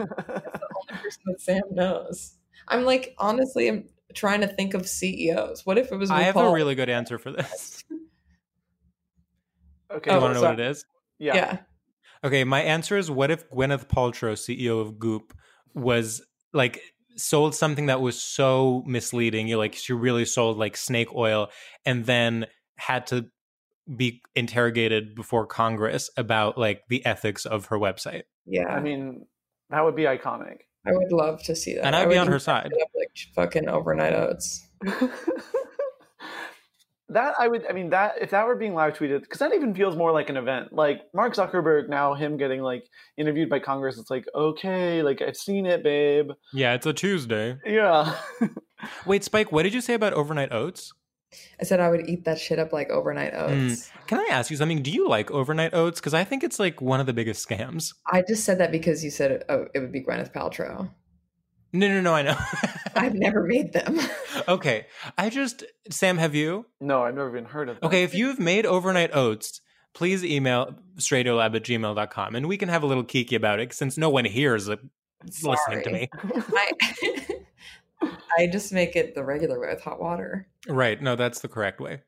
[0.77, 2.35] only person that Sam knows.
[2.67, 5.65] I'm like honestly, I'm trying to think of CEOs.
[5.65, 6.09] What if it was?
[6.09, 7.83] I have a really good answer for this.
[9.91, 10.85] okay, Do you want to know what it is?
[11.19, 11.35] yeah.
[11.35, 11.57] yeah.
[12.23, 15.33] Okay, my answer is what if Gwyneth Paltrow, CEO of Goop,
[15.73, 16.21] was
[16.53, 16.79] like
[17.15, 19.47] sold something that was so misleading.
[19.47, 21.49] You like she really sold like snake oil
[21.85, 22.47] and then
[22.77, 23.27] had to
[23.95, 28.23] be interrogated before Congress about like the ethics of her website.
[28.45, 28.67] Yeah.
[28.67, 29.25] I mean,
[29.69, 30.59] that would be iconic.
[30.85, 31.85] I would love to see that.
[31.85, 32.71] And I'd I be on her side.
[32.81, 34.67] Up like fucking overnight oats.
[37.09, 37.65] that I would.
[37.69, 40.29] I mean, that if that were being live tweeted, because that even feels more like
[40.29, 40.73] an event.
[40.73, 42.85] Like Mark Zuckerberg now, him getting like
[43.17, 43.99] interviewed by Congress.
[43.99, 46.31] It's like okay, like I've seen it, babe.
[46.53, 47.57] Yeah, it's a Tuesday.
[47.65, 48.15] Yeah.
[49.05, 50.93] Wait, Spike, what did you say about overnight oats?
[51.59, 53.69] I said I would eat that shit up like overnight Mm.
[53.71, 53.91] oats.
[54.07, 54.81] Can I ask you something?
[54.81, 55.99] Do you like overnight oats?
[55.99, 57.93] Because I think it's like one of the biggest scams.
[58.11, 60.89] I just said that because you said it, oh, it would be Gwyneth Paltrow.
[61.73, 62.35] No, no, no, I know.
[62.95, 63.97] I've never made them.
[64.49, 64.87] okay.
[65.17, 66.65] I just, Sam, have you?
[66.81, 67.85] no, I've never even heard of that.
[67.87, 69.61] Okay, if you've made overnight oats,
[69.93, 73.97] please email stradiolab at gmail.com and we can have a little kiki about it since
[73.97, 74.75] no one here is uh,
[75.43, 76.09] listening to me.
[76.23, 76.71] I,
[78.37, 80.47] I just make it the regular way with hot water.
[80.67, 81.01] Right.
[81.01, 82.01] No, that's the correct way.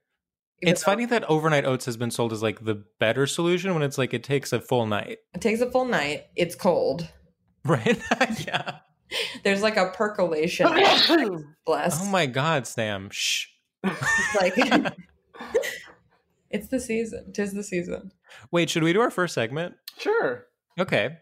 [0.62, 3.74] Even it's though funny that overnight oats has been sold as like the better solution
[3.74, 5.20] when it's like it takes a full night.
[5.34, 6.26] It takes a full night.
[6.36, 7.10] It's cold.
[7.66, 7.98] Right?
[8.46, 8.80] yeah.
[9.46, 10.68] There's like a percolation.
[11.66, 12.02] Bless.
[12.02, 13.08] Oh my God, Sam.
[13.10, 13.46] Shh.
[13.86, 14.94] It's like
[16.50, 17.32] it's the season.
[17.32, 18.12] Tis the season.
[18.52, 19.76] Wait, should we do our first segment?
[19.98, 20.46] Sure.
[20.78, 21.20] Okay.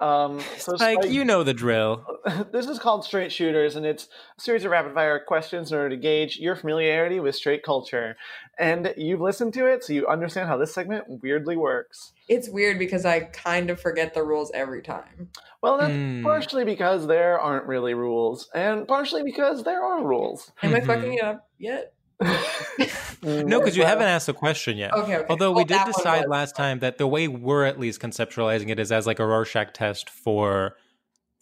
[0.00, 2.04] Um, so Spike, Spike- you know the drill.
[2.52, 4.08] this is called Straight Shooters, and it's
[4.38, 8.16] a series of rapid fire questions in order to gauge your familiarity with straight culture.
[8.58, 12.12] And you've listened to it, so you understand how this segment weirdly works.
[12.28, 15.28] It's weird because I kind of forget the rules every time.
[15.62, 16.22] Well, that's Hmm.
[16.22, 20.50] partially because there aren't really rules, and partially because there are rules.
[20.62, 21.92] Am I fucking it up yet?
[23.22, 24.92] No, because you haven't asked a question yet.
[24.94, 25.26] Okay, okay.
[25.28, 28.78] Although we Oh, did decide last time that the way we're at least conceptualizing it
[28.78, 30.76] is as like a Rorschach test for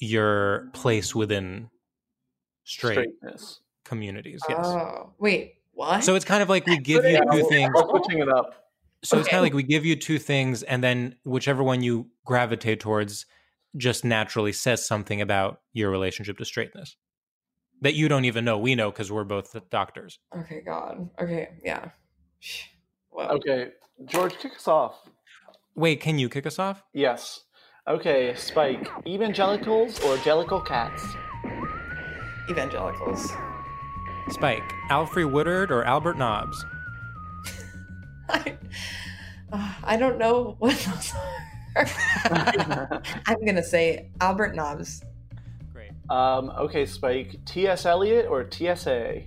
[0.00, 1.70] your place within
[2.64, 3.60] straight straightness.
[3.84, 4.40] communities.
[4.48, 4.58] Yes.
[4.66, 6.02] Oh, wait, what?
[6.02, 7.70] So it's kind of like we give you two things.
[7.72, 8.72] we're switching it up.
[9.04, 12.08] So it's kind of like we give you two things, and then whichever one you
[12.24, 13.24] gravitate towards
[13.76, 16.96] just naturally says something about your relationship to straightness
[17.82, 18.58] that you don't even know.
[18.58, 20.18] We know because we're both the doctors.
[20.36, 21.08] okay, God.
[21.20, 21.90] Okay, yeah.
[23.10, 23.68] Well, Okay,
[24.04, 25.08] George, kick us off.
[25.74, 26.82] Wait, can you kick us off?
[26.92, 27.44] Yes.
[27.86, 28.88] Okay, Spike.
[29.06, 31.04] Evangelicals or jellicle cats?
[32.50, 33.30] evangelicals.
[34.30, 36.64] Spike, Alfre Woodard or Albert Nobbs?
[38.30, 38.56] I,
[39.52, 43.02] uh, I don't know what those are.
[43.26, 45.02] I'm gonna say Albert Nobbs.
[46.08, 46.16] Great.
[46.16, 47.36] um, okay, Spike.
[47.44, 47.86] T.S.
[47.86, 49.22] Eliot or TSA?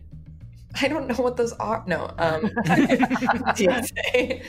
[0.82, 1.84] I don't know what those are.
[1.88, 2.50] No, um,
[3.56, 4.40] TSA.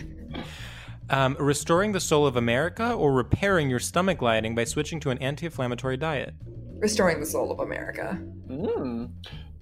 [1.11, 5.19] Um, restoring the soul of America or repairing your stomach lining by switching to an
[5.19, 6.35] anti-inflammatory diet?
[6.79, 8.15] Restoring the soul of America.
[8.49, 9.07] Hmm.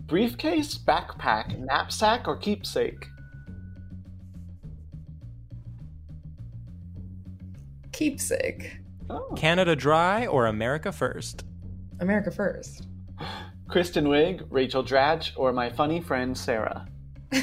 [0.03, 3.07] Briefcase, backpack, knapsack, or keepsake?
[7.93, 8.79] Keepsake.
[9.09, 9.33] Oh.
[9.37, 11.45] Canada Dry or America First?
[12.01, 12.87] America first.
[13.69, 16.87] Kristen Wiig, Rachel Dratch, or my funny friend Sarah?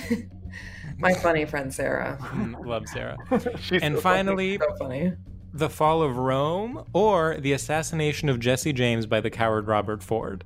[1.00, 2.17] My funny friend Sarah.
[2.22, 3.17] Mm, Love Sarah.
[3.62, 4.17] She's And so funny.
[4.17, 5.13] finally, So funny.
[5.54, 10.43] The Fall of Rome or the assassination of Jesse James by the coward Robert Ford?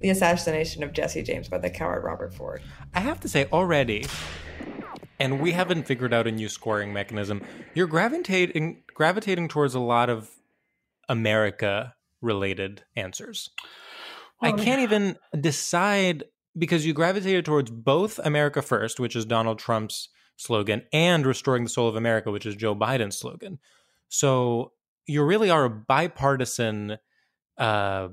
[0.00, 2.62] The assassination of Jesse James by the coward Robert Ford.
[2.94, 4.06] I have to say already,
[5.18, 7.42] and we haven't figured out a new scoring mechanism.
[7.74, 10.30] You're gravitating gravitating towards a lot of
[11.08, 13.50] America related answers.
[14.42, 16.24] I can't even decide
[16.58, 21.70] because you gravitated towards both America First, which is Donald Trump's slogan, and Restoring the
[21.70, 23.58] Soul of America, which is Joe Biden's slogan.
[24.08, 24.72] So
[25.06, 26.96] you really are a bipartisan
[27.58, 28.08] uh,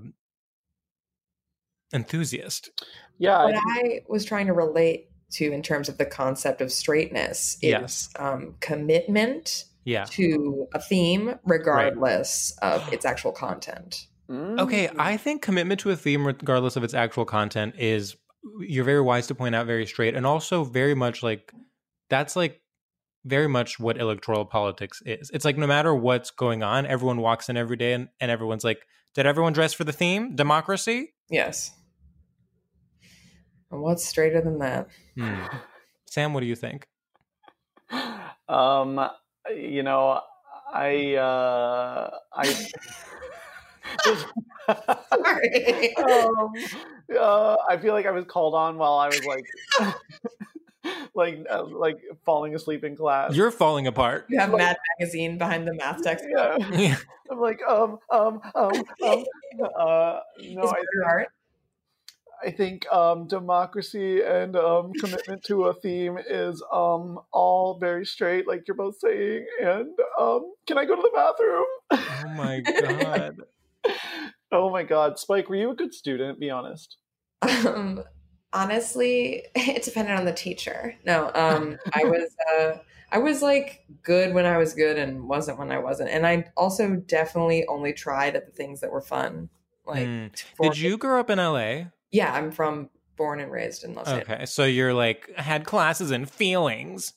[1.93, 2.69] enthusiast.
[3.17, 6.71] Yeah, What I- I was trying to relate to in terms of the concept of
[6.71, 8.09] straightness is Yes.
[8.17, 10.03] um, commitment Yeah.
[10.03, 14.07] to a theme, regardless of its actual content.
[14.29, 14.59] Mm.
[14.59, 18.17] Okay, I think commitment to a theme, regardless of its actual content, is
[18.59, 21.53] you're very wise to point out very straight, and also very much like
[22.09, 22.59] that's like
[23.23, 25.31] very much what electoral politics is.
[25.33, 28.65] It's like no matter what's going on, everyone walks in every day and, and everyone's
[28.65, 30.35] like, Did everyone dress for the theme?
[30.35, 31.13] Democracy?
[31.29, 31.71] Yes.
[33.71, 34.89] And what's straighter than that?
[35.17, 35.45] Hmm.
[36.09, 36.87] Sam, what do you think?
[38.49, 39.09] Um,
[39.55, 40.21] you know,
[40.73, 42.67] I uh, I.
[45.13, 45.95] Sorry.
[45.97, 46.53] um,
[47.17, 49.45] uh, I feel like I was called on while I was like,
[51.15, 53.35] like, uh, like falling asleep in class.
[53.35, 54.25] You're falling apart.
[54.29, 56.59] You have Mad Magazine behind the math textbook.
[56.71, 56.77] yeah.
[56.77, 56.97] Yeah.
[57.29, 58.71] I'm like, um, um, um,
[59.03, 59.25] um.
[59.77, 61.27] Uh, no, Is I, murder art?
[62.43, 68.47] I think um, democracy and um, commitment to a theme is um, all very straight,
[68.47, 69.45] like you're both saying.
[69.61, 71.65] And um, can I go to the bathroom?
[71.91, 73.37] Oh my god.
[74.51, 76.39] Oh my god, Spike, were you a good student?
[76.39, 76.97] Be honest.
[77.41, 78.03] Um,
[78.53, 80.95] honestly, it depended on the teacher.
[81.05, 82.77] No, um, I was uh,
[83.11, 86.45] I was like good when I was good and wasn't when I wasn't, and I
[86.55, 89.49] also definitely only tried at the things that were fun.
[89.85, 90.31] Like, Mm.
[90.61, 91.85] Did you grow up in LA?
[92.11, 94.29] Yeah, I'm from born and raised in Los Angeles.
[94.29, 97.13] Okay, so you're like had classes in feelings.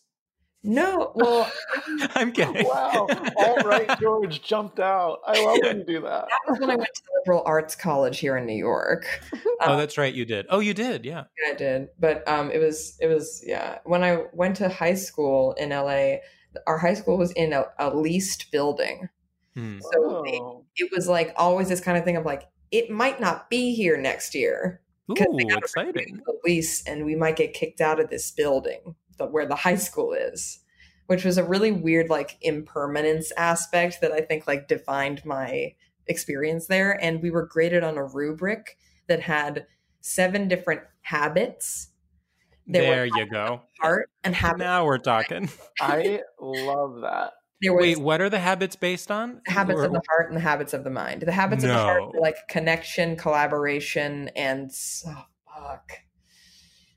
[0.62, 1.50] No, well,
[2.14, 2.66] I'm kidding.
[2.66, 3.06] Wow.
[3.38, 5.20] All right, George jumped out.
[5.26, 6.26] I love when you do that.
[6.28, 9.06] that was when I went to liberal arts college here in New York.
[9.62, 10.12] oh, that's right.
[10.12, 10.44] You did.
[10.50, 11.06] Oh, you did.
[11.06, 11.24] Yeah.
[11.50, 13.78] I did, but um, it was it was yeah.
[13.84, 16.16] When I went to high school in LA,
[16.66, 19.08] our high school was in a, a leased building,
[19.54, 19.78] Hmm.
[19.80, 20.64] so it, Oh.
[20.76, 23.96] it was like always this kind of thing of like it might not be here
[23.96, 26.20] next year because they Ooh, got a exciting.
[26.24, 29.76] the lease, and we might get kicked out of this building, the, where the high
[29.76, 30.60] school is,
[31.06, 35.74] which was a really weird like impermanence aspect that I think like defined my
[36.06, 36.92] experience there.
[37.02, 38.78] And we were graded on a rubric
[39.08, 39.66] that had
[40.00, 41.88] seven different habits.
[42.66, 43.62] There were There you go.
[43.80, 44.60] heart and habits.
[44.60, 45.48] Now we're talking.
[45.80, 47.32] I love that.
[47.62, 49.42] There was Wait, what are the habits based on?
[49.46, 51.22] habits Or- of the heart and the habits of the mind.
[51.22, 52.10] The habits of the heart No.
[52.14, 54.70] were like connection, collaboration, and
[55.06, 55.92] oh fuck.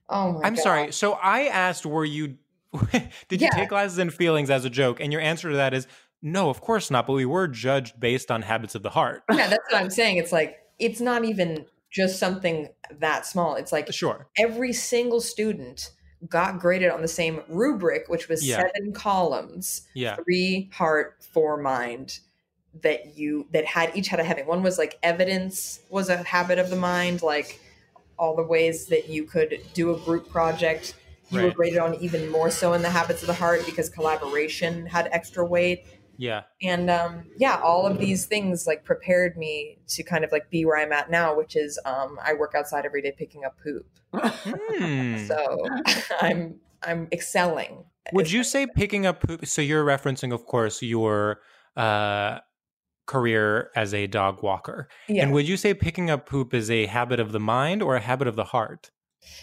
[0.09, 0.63] Oh my I'm God.
[0.63, 0.91] sorry.
[0.91, 2.37] So I asked, were you?
[2.91, 3.49] did you Yeah.
[3.49, 4.99] take classes in feelings as a joke?
[4.99, 5.87] And your answer to that is
[6.21, 7.07] no, of course not.
[7.07, 9.23] But we were judged based on habits of the heart.
[9.33, 10.17] Yeah, that's what I'm saying.
[10.17, 13.55] It's like it's not even just something that small.
[13.55, 14.27] It's like Sure.
[14.37, 15.91] every single student
[16.29, 18.61] got graded on the same rubric, which was Yeah.
[18.61, 20.15] seven columns, Yeah.
[20.17, 22.19] three heart, four mind
[22.81, 24.47] that you that had each had a heading.
[24.47, 27.59] One was like evidence was a habit of the mind, like
[28.17, 30.95] all the ways that you could do a group project.
[31.29, 34.85] You were graded on even more so in the habits of the heart because collaboration
[34.85, 35.85] had extra weight
[36.17, 36.43] Yeah.
[36.61, 40.63] and um, yeah all of these things like prepared me to kind of like be
[40.65, 43.85] where i'm at now which is um, i work outside every day picking up poop
[44.13, 45.17] Hmm.
[45.27, 45.67] so
[46.21, 49.45] i'm i'm excelling Would you say picking up poop?
[49.45, 51.39] So you're referencing, of course, your
[51.77, 52.39] uh,
[53.05, 54.87] career as a dog walker.
[55.07, 57.95] yeah And would you say picking up poop is a habit of the mind or
[57.95, 58.91] a habit of the heart?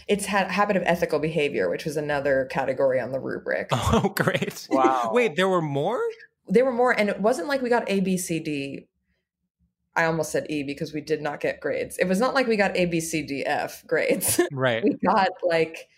[0.07, 4.69] it's ha- habit of ethical behavior which was another category on the rubric Oh, great.
[4.71, 5.11] Wow.
[5.15, 6.03] Wait, there were more?
[6.51, 8.87] There were more and it wasn't like we got a b c d.
[9.97, 11.97] I almost said e because we did not get grades.
[11.99, 14.41] It was not like we got a b c d f grades.
[14.53, 14.83] Right.
[14.85, 15.89] we got like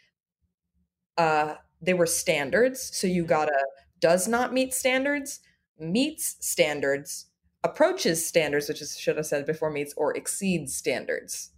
[1.19, 2.97] uh they were standards.
[2.97, 3.65] So you got a
[4.01, 5.41] does not meet standards
[5.79, 7.27] meets standards
[7.65, 11.51] approaches standards which is should have said before meets or exceeds standards.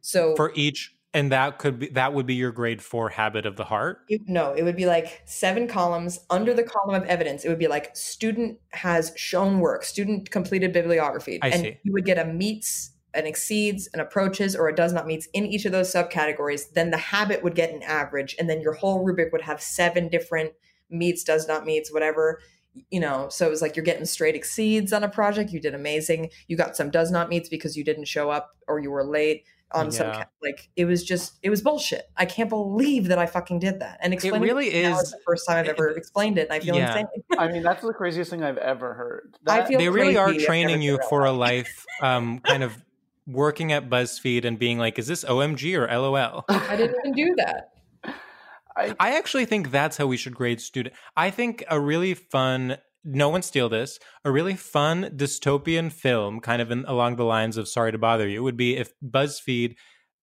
[0.00, 3.56] So For each, and that could be that would be your grade four habit of
[3.56, 4.00] the heart.
[4.08, 7.44] it- no it would be like seven columns under the column of evidence.
[7.44, 11.78] It would be like student has shown work student completed bibliography I and see.
[11.82, 15.46] you would get a meets an exceeds an approaches or a does not meets in
[15.46, 16.72] each of those subcategories.
[16.74, 20.08] Then the habit would get an average and then your whole rubric would have seven
[20.08, 20.52] different
[20.90, 22.40] meets does not meets whatever
[22.90, 23.26] you know?
[23.30, 25.50] So it was like you're getting straight exceeds on a project.
[25.50, 26.28] You did amazing.
[26.46, 29.44] You got some does not meets because you didn't show up or you were late
[29.72, 30.14] on some Yeah.
[30.24, 33.80] ca- like it was just it was bullshit i can't believe that i fucking did
[33.80, 36.52] that and explaining really it now is- the first time i've ever explained it and
[36.52, 36.90] i feel Yeah.
[36.90, 37.06] insane
[37.38, 39.36] I mean, that's the craziest thing I've ever heard.
[39.46, 42.82] I That- feel they really are training you for a life um, kind of
[43.26, 46.44] working at BuzzFeed and being like, is this OMG or LOL?
[46.48, 47.72] i didn't even do that
[48.76, 50.94] I actually think that's how we should grade student.
[51.16, 52.76] I think a really fun,
[53.06, 57.56] no one steal this, a really fun dystopian film, kind of in, along the lines
[57.56, 59.76] of Sorry to Bother You, would be if BuzzFeed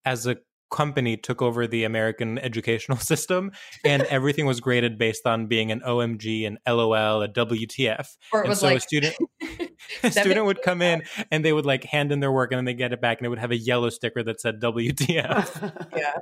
[0.05, 0.37] as a
[0.71, 3.51] company took over the American educational system
[3.85, 8.07] and everything was graded based on being an OMG, an LOL, a WTF.
[8.31, 9.15] or it And was so like a student
[10.03, 12.65] a student would come in and they would like hand in their work and then
[12.65, 15.89] they get it back and it would have a yellow sticker that said WTF.
[15.95, 16.13] yeah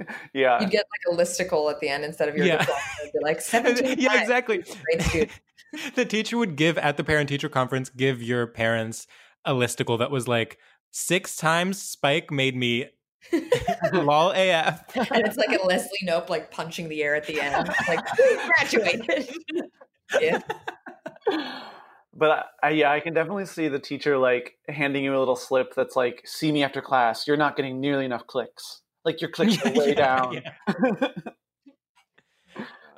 [0.34, 0.60] yeah.
[0.60, 2.58] you'd get like a listicle at the end instead of your Yeah.
[2.58, 2.80] diploma.
[3.02, 4.64] It'd be like 17 yeah, exactly.
[5.94, 9.06] the teacher would give at the parent teacher conference give your parents
[9.44, 10.58] a listicle that was like
[10.90, 12.86] six times spike made me
[13.92, 17.68] lol af and it's like a leslie nope like punching the air at the end
[17.86, 18.00] like
[18.46, 19.28] graduated
[20.20, 20.40] yeah
[22.14, 25.74] But I, yeah, I can definitely see the teacher like handing you a little slip
[25.76, 27.28] that's like, "See me after class.
[27.28, 28.80] You're not getting nearly enough clicks.
[29.04, 30.42] Like your clicks are way down."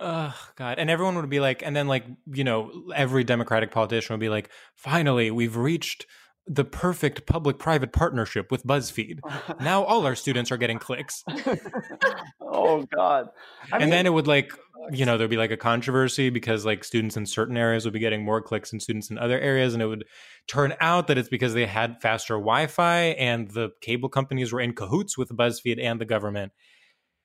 [0.01, 4.15] oh god and everyone would be like and then like you know every democratic politician
[4.15, 6.07] would be like finally we've reached
[6.47, 9.21] the perfect public-private partnership with BuzzFeed.
[9.61, 11.23] Now all our students are getting clicks.
[12.41, 13.29] oh God!
[13.71, 14.53] I and mean, then it would like
[14.91, 18.01] you know there'd be like a controversy because like students in certain areas would be
[18.01, 20.05] getting more clicks than students in other areas and it would
[20.47, 24.73] turn out that it's because they had faster wi-fi and the cable companies were in
[24.73, 26.53] cahoots with buzzfeed and the government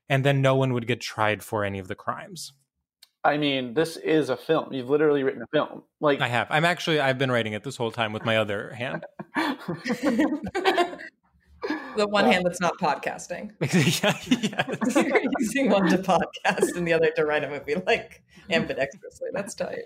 [0.10, 2.54] and then no one would get tried for any of the crimes
[3.26, 4.72] I mean, this is a film.
[4.72, 5.84] You've literally written a film.
[6.00, 8.72] Like i have i'm actually i've been writing it this whole time with my other
[8.74, 9.04] hand
[9.36, 11.00] the
[12.08, 12.32] one Wow.
[12.32, 13.52] hand that's not podcasting.
[14.04, 14.96] yeah, yes.
[15.04, 18.22] You're using one to podcast and the other to write a movie, like
[18.52, 19.32] ambidextrously.
[19.34, 19.86] That's tight.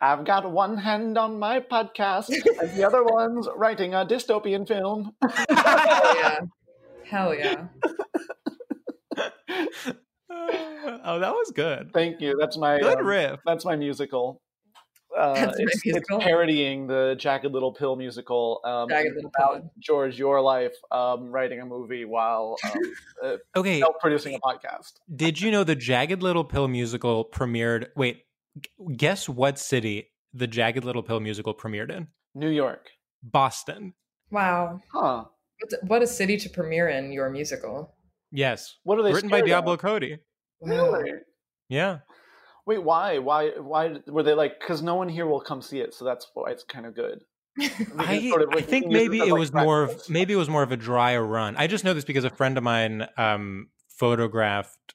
[0.00, 5.14] I've got one hand on my podcast, and the other one's writing a dystopian film.
[5.48, 6.40] Hell yeah.
[7.04, 7.66] Hell yeah.
[11.04, 12.36] Oh that was good Thank you.
[12.38, 14.40] That's my good um, riff That's my musical.
[15.16, 18.60] Uh, That's your it's, it's parodying the Jagged Little Pill musical.
[18.64, 19.70] Um, Jagged Little about Pill.
[19.78, 22.80] George Your Life um, writing a movie while um,
[23.22, 24.92] uh, okay self-producing a podcast.
[25.14, 27.88] Did you know the Jagged Little Pill musical premiered?
[27.94, 28.22] Wait,
[28.58, 32.08] g- guess what city the Jagged Little Pill musical premiered in?
[32.34, 32.88] New York.
[33.22, 33.92] Boston.
[34.30, 34.80] Wow.
[34.90, 35.24] Huh.
[35.60, 37.94] What- What a city to premiere in your musical.
[38.32, 38.76] Yes.
[38.82, 39.80] What are they Written by Diablo of?
[39.80, 40.18] Cody.
[40.60, 41.12] Really?
[41.68, 41.98] Yeah.
[42.66, 43.18] Wait, why?
[43.18, 43.50] Why?
[43.50, 44.58] Why were they like?
[44.58, 47.20] Because no one here will come see it, so that's why it's kind of good.
[47.98, 50.62] I, sort of, I think maybe it like, was more of maybe it was more
[50.62, 51.54] of a drier run.
[51.56, 54.94] I just know this because a friend of mine um photographed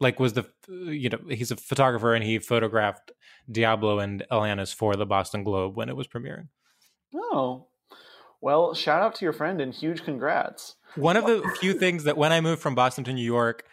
[0.00, 3.12] like was the you know he's a photographer and he photographed
[3.50, 6.48] Diablo and Alanis for the Boston Globe when it was premiering.
[7.14, 7.68] Oh,
[8.42, 10.74] well, shout out to your friend and huge congrats.
[10.96, 13.64] One of the few things that when I moved from Boston to New York,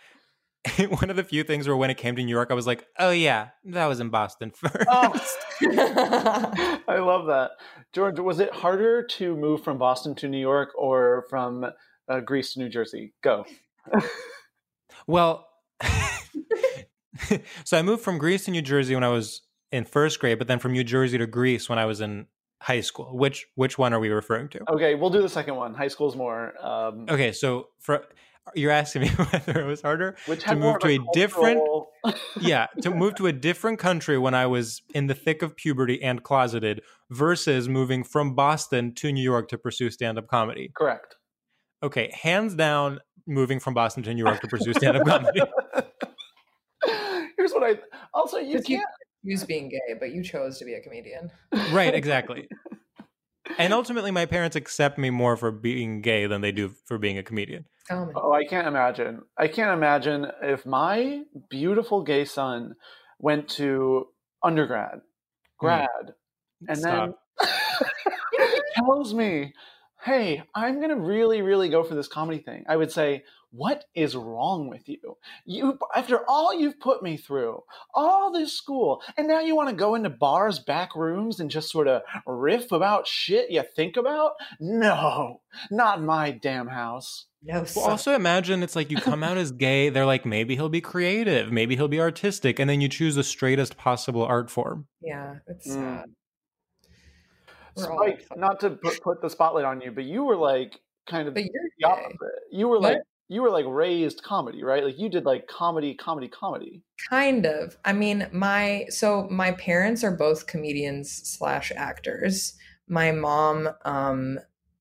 [0.89, 2.85] one of the few things where when it came to New York, I was like,
[2.97, 4.87] oh yeah, that was in Boston first.
[4.87, 5.13] Oh.
[6.87, 7.51] I love that,
[7.93, 8.19] George.
[8.19, 11.65] Was it harder to move from Boston to New York or from
[12.07, 13.13] uh, Greece to New Jersey?
[13.21, 13.45] Go.
[15.07, 15.47] Well,
[17.63, 19.41] so I moved from Greece to New Jersey when I was
[19.71, 22.27] in first grade, but then from New Jersey to Greece when I was in
[22.61, 23.15] high school.
[23.17, 24.59] Which which one are we referring to?
[24.71, 25.73] Okay, we'll do the second one.
[25.73, 26.53] High school's more.
[26.63, 28.03] Um, Okay, so for
[28.55, 31.91] you're asking me whether it was harder which to move to a different cultural-
[32.41, 36.01] yeah, to move to a different country when I was in the thick of puberty
[36.01, 36.81] and closeted
[37.11, 40.71] versus moving from Boston to New York to pursue stand-up comedy.
[40.75, 41.15] Correct.
[41.83, 45.41] Okay, hands down moving from Boston to New York to pursue stand-up comedy.
[47.37, 47.79] Here's what I
[48.13, 48.89] also you Because you can't.
[49.23, 51.31] Use being gay, but you chose to be a comedian.
[51.71, 52.47] Right, exactly.
[53.57, 57.17] And ultimately my parents accept me more for being gay than they do for being
[57.17, 57.65] a comedian.
[57.89, 58.15] Oh, Common.
[58.15, 59.21] Oh, I can't imagine.
[59.37, 62.75] I can't imagine if my beautiful gay son
[63.17, 64.07] went to
[64.43, 64.99] undergrad, hmm.
[65.57, 65.87] grad,
[66.67, 67.19] and Stop.
[67.39, 67.49] then
[68.75, 69.53] tells me,
[70.03, 73.85] "Hey, I'm going to really really go for this comedy thing." I would say, "What
[73.95, 75.17] is wrong with you?
[75.45, 79.75] You after all you've put me through, all this school, and now you want to
[79.75, 84.33] go into bars, back rooms and just sort of riff about shit you think about?
[84.59, 85.41] No,
[85.71, 89.53] not in my damn house." No, Well, also imagine it's like you come out as
[89.53, 89.87] gay.
[89.87, 93.23] They're like, maybe he'll be creative, maybe he'll be artistic, and then you choose the
[93.23, 94.87] straightest possible art form.
[95.01, 95.73] yeah, it's Mm.
[95.73, 96.05] sad.
[97.79, 101.33] Spike, not to put, put the spotlight on you, but you were like kind of
[101.33, 101.49] the
[101.83, 102.17] opposite.
[102.51, 102.93] You were What?
[102.93, 103.01] like
[103.31, 104.83] you were like raised comedy, right?
[104.83, 106.81] Like you did like comedy, comedy, comedy.
[107.09, 107.77] Kind of.
[107.85, 112.55] I mean, my so my parents are both comedians slash actors.
[112.87, 114.39] My mom um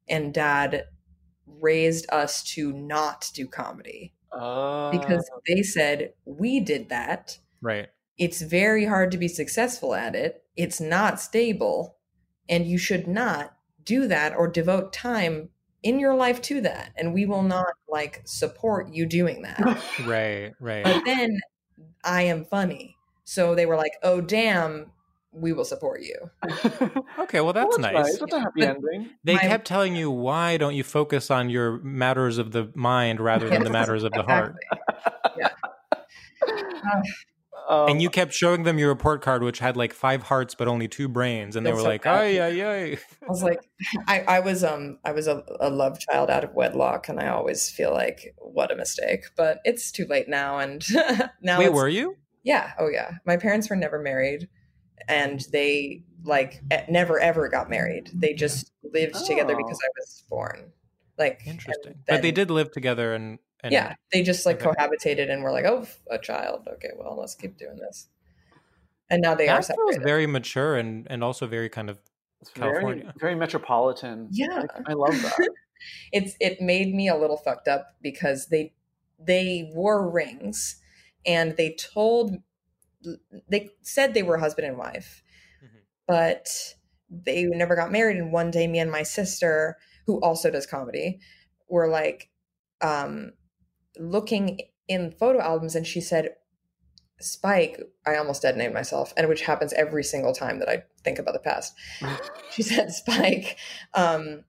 [0.09, 0.85] and dad
[1.47, 7.39] raised us to not do comedy Uh, because they said we did that.
[7.61, 7.89] Right.
[8.17, 10.43] It's very hard to be successful at it.
[10.57, 11.98] It's not stable,
[12.49, 15.49] and you should not do that or devote time
[15.83, 16.93] in your life to that.
[16.97, 19.83] And we will not like support you doing that.
[20.07, 20.53] Right.
[20.61, 20.85] Right.
[20.85, 21.39] but then
[22.05, 22.97] I am funny.
[23.25, 24.91] So they were like, "Oh damn,
[25.33, 26.17] we will support you."
[27.19, 28.19] Okay, well that's, Well, nice.
[28.19, 29.11] That's a happy But- ending.
[29.25, 33.21] They My- kept telling you why don't you focus on your matters of the mind
[33.21, 34.55] rather than the matters of the heart.
[36.43, 37.03] Ah.
[37.69, 40.69] Um, And you kept showing them your report card, which had like five hearts but
[40.69, 42.19] only two brains, and they were so like, bad.
[42.21, 43.61] "Ay, ay, ay." I was like,
[44.07, 47.29] I, I was um I was a, a love child out of wedlock, and I
[47.29, 49.25] always feel like what a mistake.
[49.37, 50.83] But it's too late now, and
[51.43, 52.16] now Wait, were you?
[52.43, 53.12] yeah, oh yeah.
[53.27, 54.49] My parents were never married,
[55.07, 58.11] and they like never ever got married.
[58.14, 59.59] They just lived together Oh.
[59.59, 60.73] because I was born.
[61.19, 62.05] Like and Interesting.
[62.09, 64.75] But they did live together and, and yeah, they just like Okay.
[64.77, 66.66] cohabitated and were like, oh, a child.
[66.69, 68.09] Okay, well, let's keep doing this.
[69.11, 70.03] And now they are That feels separated.
[70.05, 71.99] very mature and and also very kind of
[72.41, 73.14] It's very, California.
[73.19, 74.31] very metropolitan.
[74.31, 74.62] Yeah.
[74.87, 75.49] I, I love that.
[76.12, 78.75] it's it made me a little fucked up because they
[79.19, 80.81] they wore rings
[81.27, 82.37] and they told
[83.49, 85.23] they said they were husband and wife
[85.61, 85.87] Mhm.
[86.07, 86.77] but
[87.11, 89.79] they never got married and one day me and my sister
[90.09, 91.21] who also does comedy
[91.69, 92.31] were like
[92.81, 93.31] um
[93.99, 96.35] looking in photo albums and she said
[97.21, 101.19] spike i almost dead named myself and which happens every single time that i think
[101.19, 101.75] about the past.
[102.51, 103.59] She said spike
[103.95, 104.45] um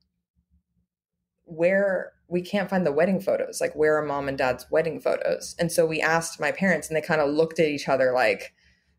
[1.43, 5.55] where we can't find the wedding photos like where are mom and dad's wedding photos?
[5.59, 8.53] And so we asked my parents and they kind of looked at each other like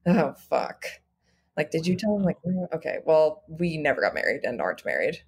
[0.06, 0.84] oh fuck.
[1.56, 4.84] Like did you tell them like "Mm, okay well we never got married and aren't
[4.84, 5.22] married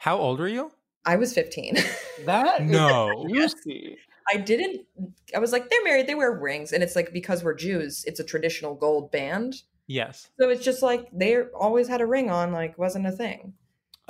[0.00, 0.72] How old were you?
[1.06, 1.76] i was 15
[2.26, 3.26] That No.
[3.30, 3.96] juicy.
[4.30, 4.86] i didn't
[5.34, 8.20] i was like they're married they wear rings and it's like because we're jews it's
[8.20, 10.28] a traditional gold band Yes.
[10.38, 13.54] so it's just like they always had a ring on like wasn't a thing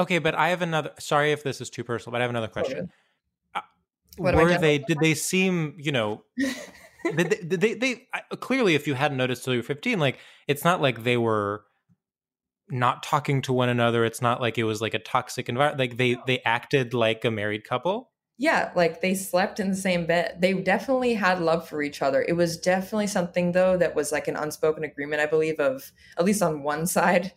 [0.01, 0.93] Okay, but I have another.
[0.99, 2.91] Sorry if this is too personal, but I have another question.
[3.55, 3.61] Uh,
[4.17, 4.79] What, am were they?
[4.79, 5.75] Did they seem?
[5.77, 9.59] You know, did they, did they, they I- clearly, if you hadn't noticed till you
[9.59, 10.19] were fifteen, like
[10.49, 11.65] it's not like they were
[12.71, 14.05] not talking to one another.
[14.05, 15.79] It's not like it was like a toxic environment.
[15.81, 18.11] Like they they acted like a married couple.
[18.39, 20.39] Yeah, like they slept in the same bed.
[20.41, 22.25] They definitely had love for each other.
[22.27, 26.25] It was definitely something though that was like an unspoken agreement, I believe, of at
[26.25, 27.33] least on one side,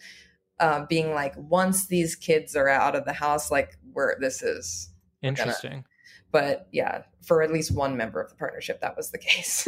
[0.62, 4.90] uh, being like, once these kids are out of the house, like where this is.
[5.22, 5.84] gonna- Interesting.
[6.32, 9.68] But yeah, for at least one member of the partnership, that was the case.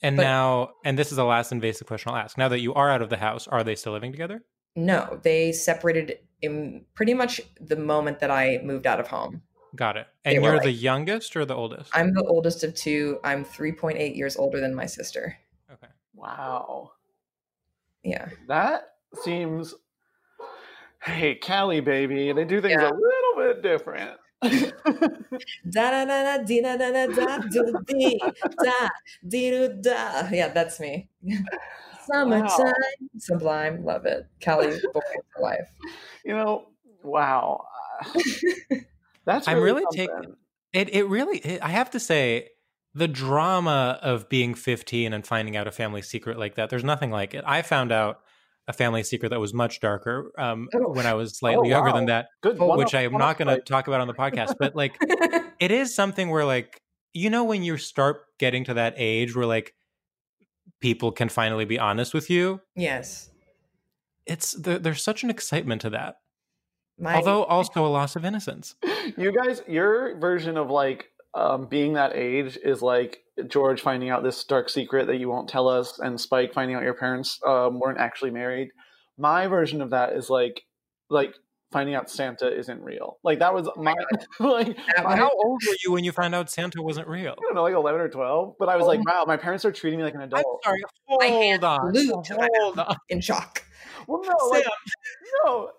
[0.00, 2.38] And But- now, and this is the last invasive question I'll ask.
[2.38, 4.44] Now that you are out of the house, are they still living together?
[4.76, 9.42] No, they separated in pretty much the moment that I moved out of home.
[9.76, 10.06] Got it.
[10.24, 11.90] And were you're like- the youngest or the oldest?
[11.94, 13.18] I'm the oldest of two.
[13.24, 15.36] I'm 3.8 years older than my sister.
[15.72, 15.86] okay.
[16.14, 16.92] Wow.
[18.02, 18.28] Yeah.
[18.48, 19.74] That seems.
[21.02, 22.32] Hey, Cali, baby.
[22.32, 22.90] They do things Yeah.
[22.90, 24.18] a little bit different.
[25.70, 27.38] Da da da da dee da da da da
[29.30, 30.28] da da.
[30.30, 31.08] Yeah, that's me.
[32.10, 32.72] Summertime,
[33.18, 34.26] sublime, love it.
[34.40, 35.00] Cali boy
[35.34, 35.68] for life.
[36.24, 36.66] you know,
[37.02, 37.64] wow.
[38.04, 38.20] Uh,
[39.24, 40.34] That's I'm really, really taking-
[40.72, 42.48] It it really it, I have to say
[42.94, 46.68] the drama of being 15 and finding out a family secret like that.
[46.70, 47.44] There's nothing like it.
[47.46, 48.20] I found out
[48.68, 50.92] a family secret that was much darker um, Oh.
[50.92, 52.58] when I was slightly Oh, younger than that, Good.
[52.58, 54.54] One which I am not going to talk about on the podcast.
[54.58, 54.96] But like,
[55.60, 56.80] it is something where like
[57.14, 59.74] you know when you start getting to that age where like
[60.82, 62.60] people can finally be honest with you.
[62.76, 63.30] yes.
[64.24, 66.16] It's there, there's such an excitement to that,
[66.96, 68.76] My, although also a loss of innocence.
[69.16, 73.18] You guys, your version of like um, being that age is like
[73.48, 76.84] George finding out this dark secret that you won't tell us, and Spike finding out
[76.84, 78.68] your parents um, weren't actually married.
[79.18, 80.62] My version of that is like
[81.10, 81.34] like
[81.72, 83.18] finding out Santa isn't real.
[83.24, 83.94] Like that was my
[84.40, 87.32] like That my- How old were you when you found out Santa wasn't real?
[87.32, 88.54] I don't know, like eleven or twelve.
[88.58, 90.44] But I was Oh like, my- wow, my parents are treating me like an adult.
[90.44, 90.64] I'm adult.
[90.64, 90.82] sorry.
[91.08, 91.92] My Hold hand on.
[91.92, 92.96] flew to my Hold on.
[93.08, 93.62] in shock.
[94.06, 94.64] Well, no, like,
[95.44, 95.70] no.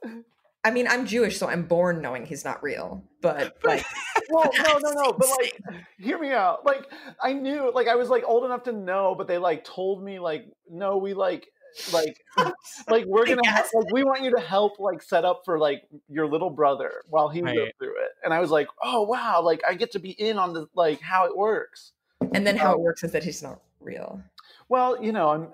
[0.66, 3.04] I mean, I'm Jewish, so I'm born knowing he's not real.
[3.22, 3.84] But like,
[4.30, 5.12] Well, no, no, no.
[5.14, 5.60] But like,
[6.00, 6.66] hear me out.
[6.66, 6.86] Like,
[7.22, 10.20] I knew, like, I was like old enough to know, but they like told me,
[10.20, 11.48] like, no, we like,
[11.94, 12.24] like,
[12.90, 13.70] like we're gonna, Yes.
[13.74, 17.30] like, we want you to help, like, set up for like your little brother while
[17.30, 18.12] he goes through it.
[18.24, 21.02] And I was like, oh wow, like I get to be in on the like
[21.02, 21.92] how it works.
[22.34, 22.76] and then how Oh.
[22.76, 24.22] it works is that he's not real.
[24.70, 25.48] Well, you know, I'm,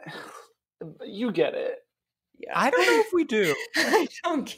[1.06, 1.80] you get it.
[2.38, 2.52] Yeah.
[2.56, 3.54] I don't know if we do.
[3.76, 4.58] I don't get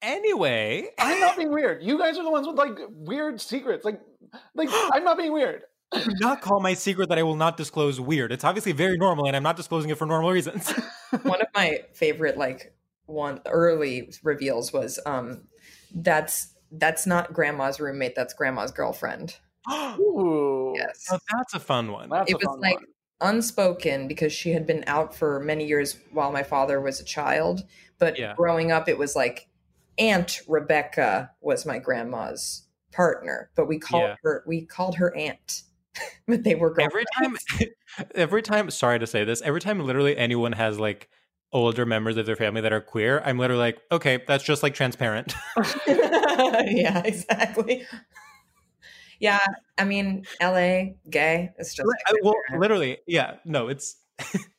[0.00, 1.82] Anyway, I'm not being weird.
[1.82, 3.84] You guys are the ones with like weird secrets.
[3.84, 4.00] Like,
[4.54, 5.62] like I'm not being weird.
[5.94, 8.32] Do not call my secret that I will not disclose weird.
[8.32, 10.70] It's obviously very normal, and I'm not disclosing it for normal reasons.
[11.22, 12.74] one of my favorite like
[13.06, 15.42] one early reveals was um
[15.94, 19.36] that's that's not grandma's roommate that's grandma's girlfriend
[19.66, 22.10] oh, Ooh, yes that's a fun one.
[22.10, 23.36] that's it was like one.
[23.36, 27.62] unspoken because she had been out for many years while my father was a child
[27.98, 28.34] but Yeah.
[28.36, 29.48] growing up it was like
[29.96, 34.16] aunt rebecca was my grandma's partner but we called Yeah.
[34.22, 35.62] her we called her aunt
[36.28, 37.36] but they were Every time,
[38.14, 38.70] every time.
[38.70, 39.42] Sorry to say this.
[39.42, 41.08] Every time, literally anyone has like
[41.52, 44.74] older members of their family that are queer, I'm literally like, okay, that's just like
[44.74, 45.34] transparent.
[45.86, 47.86] yeah exactly
[49.20, 49.44] yeah
[49.78, 50.52] i mean la
[51.10, 52.60] gay it's just I- like well, transparent.
[52.60, 53.36] literally, yeah.
[53.44, 53.96] No, it's.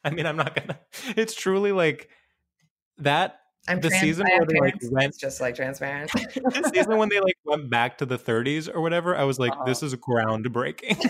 [0.03, 0.79] I mean, I'm not gonna.
[1.17, 2.09] It's truly like
[2.99, 3.39] that.
[3.67, 6.11] I'm the trans, season where they, like, went- just like transparent.
[6.11, 9.51] The season when they like went back to the 30s or whatever, I was like,
[9.51, 9.65] Uh-huh.
[9.65, 11.09] this is groundbreaking.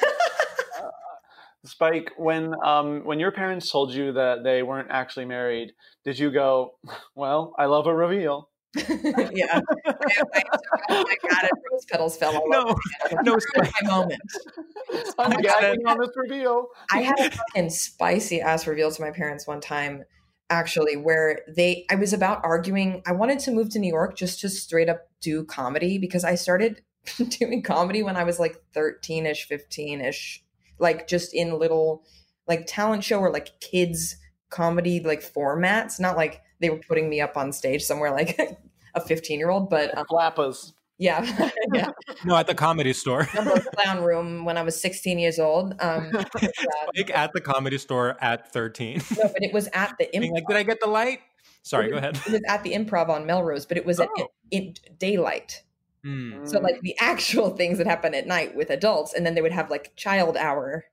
[1.69, 6.31] Spike, when um, when your parents told you that they weren't actually married, did you
[6.31, 6.75] go,
[7.15, 8.49] "Well, I love a reveal"?
[8.75, 9.61] yeah.
[10.89, 12.73] Oh my god, and rose petals fell all No, over.
[13.11, 13.17] me.
[13.23, 14.21] no, my moment.
[15.17, 16.67] I'm I gagging on this reveal.
[16.91, 20.03] I had a fucking spicy ass reveal to my parents one time,
[20.49, 23.01] actually, where they I was about arguing.
[23.05, 26.35] I wanted to move to New York just to straight up do comedy because I
[26.35, 26.81] started
[27.39, 30.39] doing comedy when I was like 13ish, 15ish,
[30.79, 32.03] like just in little
[32.47, 34.15] like talent show or like kids
[34.49, 38.39] comedy like formats, not like they were putting me up on stage somewhere like
[38.95, 40.73] a 15 year old, but um, Flappers.
[40.97, 41.89] yeah, yeah.
[42.25, 43.23] No, at the comedy store.
[43.33, 45.75] Jumbo's clown room when I was 16 years old.
[45.79, 46.09] Um,
[46.41, 46.51] yeah.
[46.97, 49.01] Like at the comedy store at 13.
[49.17, 50.35] No, but it was at the Being improv.
[50.35, 51.19] like, did I get the light?
[51.61, 52.17] Sorry, go ahead.
[52.25, 54.27] It was at the improv on Melrose, but it was at Oh.
[54.49, 55.61] in daylight.
[56.03, 56.45] Hmm.
[56.45, 59.51] So like the actual things that happen at night with adults, and then they would
[59.51, 60.85] have like child hour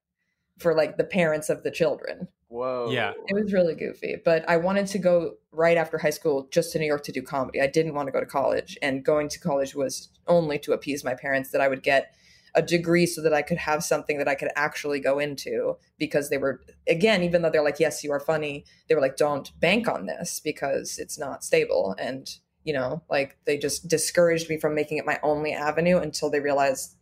[0.59, 2.29] for like the parents of the children.
[2.49, 2.91] Whoa.
[2.91, 3.13] Yeah.
[3.27, 6.79] It was really goofy, but I wanted to go right after high school just to
[6.79, 7.61] New York to do comedy.
[7.61, 11.05] I didn't want to go to college, and going to college was only to appease
[11.05, 12.15] my parents that I would get
[12.57, 16.31] a degree so that I could have something that I could actually go into because
[16.31, 19.53] they were again even though they're like yes you are funny they were like don't
[19.61, 24.59] bank on this because it's not stable and you know like they just discouraged me
[24.59, 26.97] from making it my only avenue until they realized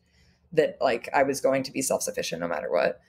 [0.53, 3.01] that like I was going to be self-sufficient no matter what.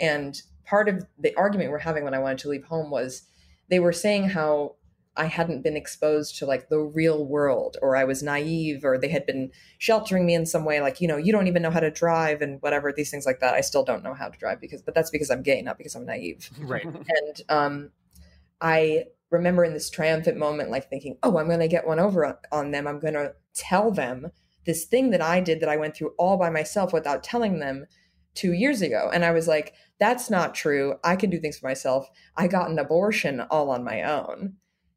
[0.00, 3.22] And part of the argument we're having when I wanted to leave home was
[3.68, 4.76] they were saying how
[5.16, 9.08] I hadn't been exposed to like the real world or I was naive or they
[9.08, 11.80] had been sheltering me in some way like you know you don't even know how
[11.80, 13.54] to drive and whatever these things like that.
[13.54, 15.94] I still don't know how to drive because but that's because I'm gay not because
[15.96, 16.50] I'm naive.
[16.60, 16.84] Right.
[16.84, 17.90] and um
[18.60, 22.38] I remember in this triumphant moment like thinking oh I'm going to get one over
[22.52, 22.86] on, them.
[22.86, 24.30] I'm going to tell them
[24.64, 27.86] this thing that I did that I went through all by myself without telling them
[28.34, 29.10] 2 years ago.
[29.12, 30.96] And I was like that's not true.
[31.02, 32.08] I can do things for myself.
[32.36, 34.54] I got an abortion all on my own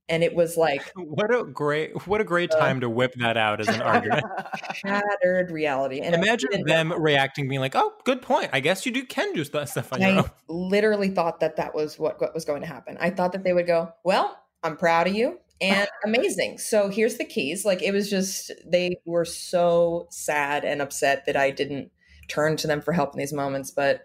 [0.09, 3.37] and it was like What a great what a great Uh, time to whip that
[3.37, 4.23] out as an argument.
[4.73, 8.49] shattered reality and Imagine them reacting, being like, "Oh, good point.
[8.51, 11.73] I guess you do can do stuff on your I own." literally thought that that
[11.75, 12.97] was what, what was going to happen.
[12.99, 16.57] I thought that they would go, "Well, I'm proud of you and amazing.
[16.57, 21.37] So here's the keys." Like it was just they were so sad and upset that
[21.37, 21.91] I didn't
[22.27, 24.01] turn to them for help in these moments, but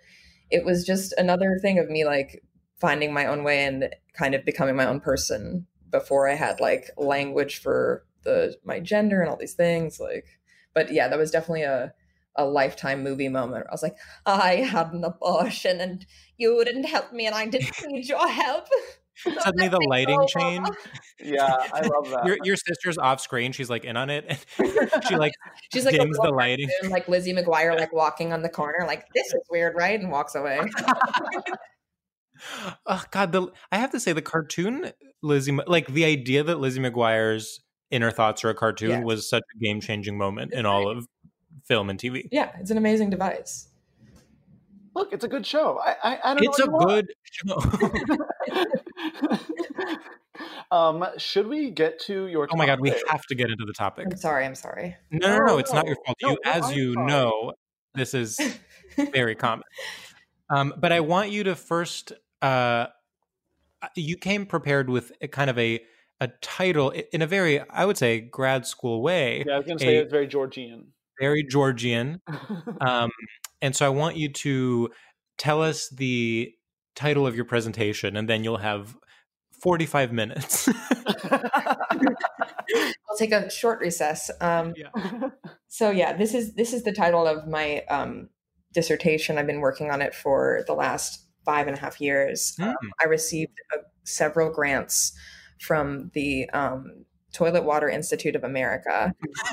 [0.51, 2.43] it was just another thing of me like
[2.81, 6.91] finding my own way and kind of becoming my own person before I had like
[6.99, 10.27] language for the my gender and all these things like
[10.75, 11.95] but yeah, that was definitely a
[12.37, 13.65] a lifetime movie moment.
[13.69, 16.05] I was like, I had an abortion and
[16.37, 18.67] you didn't help me and I didn't need your help.
[19.45, 20.73] Suddenly the lighting changed.
[21.23, 22.23] yeah, I love that.
[22.27, 23.53] Your your sister's off screen.
[23.53, 24.45] She's like in on it.
[25.09, 25.35] She like
[25.73, 26.69] She's like a dims the lighting.
[26.69, 30.01] cartoon, like Lizzie McGuire, like walking on the corner, like this is weird, right?
[30.01, 30.59] And walks away.
[32.87, 34.91] Oh God, the I have to say the cartoon
[35.25, 37.61] Lizzie, like the idea that Lizzie McGuire's
[37.91, 39.05] inner thoughts are a cartoon Yes.
[39.05, 41.07] was such a game changing moment in all of
[41.65, 42.29] film and TV.
[42.31, 43.69] Yeah, it's an amazing device.
[44.95, 45.79] Look, it's a good show.
[45.79, 47.57] I I, I don't It's know a good show.
[50.77, 52.49] um, should we get to your?
[52.53, 54.07] oh my God, we have to get into the topic.
[54.11, 54.97] I'm sorry, I'm sorry.
[55.11, 56.17] No, no, no, No, it's not your fault.
[56.23, 57.07] No, you, no, as I'm you sorry.
[57.07, 57.53] know,
[57.95, 58.41] this is
[59.13, 59.65] very common.
[60.51, 62.13] Um, but I want you to first.
[62.43, 62.87] Uh,
[63.95, 65.81] you came prepared with a kind of a
[66.21, 69.79] a title in a very, I would say, grad school way, Yeah, I was going
[69.79, 70.93] to say it's very Georgian.
[71.21, 72.21] very Georgian.
[72.81, 73.11] Um,
[73.63, 74.91] and so I want you to
[75.39, 76.53] tell us the
[76.95, 78.97] title of your presentation, and then you'll have
[79.63, 80.69] forty five minutes.
[83.09, 84.31] I'll take a short recess.
[84.41, 84.75] Um,
[85.69, 88.29] so yeah, this is this is the title of my um,
[88.73, 89.39] dissertation.
[89.39, 92.57] I've been working on it for the last five and a half years.
[92.61, 92.89] Um, Hmm.
[93.01, 95.13] I received uh, several grants
[95.61, 99.13] from the um, Toilet Water Institute of America.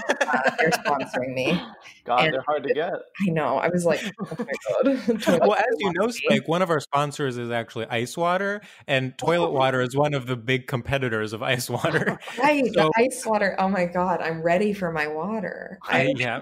[0.10, 1.60] Uh, they're sponsoring me.
[2.06, 2.92] God, And- they're hard to get.
[2.94, 3.58] I know.
[3.58, 4.46] I was like, oh my
[4.84, 5.39] god.
[5.42, 6.12] Well, as you know, me.
[6.12, 10.28] Spike, one of our sponsors is actually Ice Water, and toilet water is one of
[10.28, 12.20] the big competitors of ice water.
[12.38, 13.56] Right, So- ice water.
[13.58, 15.80] Oh my god, I'm ready for my water.
[15.84, 16.42] I, I, yeah,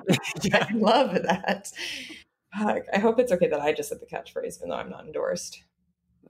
[0.53, 1.71] I love that.
[2.57, 5.05] Fuck, I hope it's okay that I just said the catchphrase, even though I'm not
[5.05, 5.63] endorsed.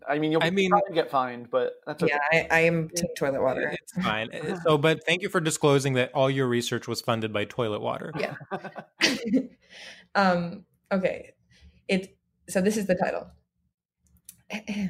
[0.07, 2.13] I mean, you'll I mean- probably get fined, but that's okay.
[2.31, 3.75] Yeah, I, I am team toilet water.
[3.81, 4.29] it's fine.
[4.33, 7.81] Uh, So, but thank you for disclosing that all your research was funded by toilet
[7.81, 8.13] water.
[8.17, 8.35] Yeah.
[10.15, 11.33] um, okay.
[11.87, 12.17] It
[12.47, 13.29] so this is the title.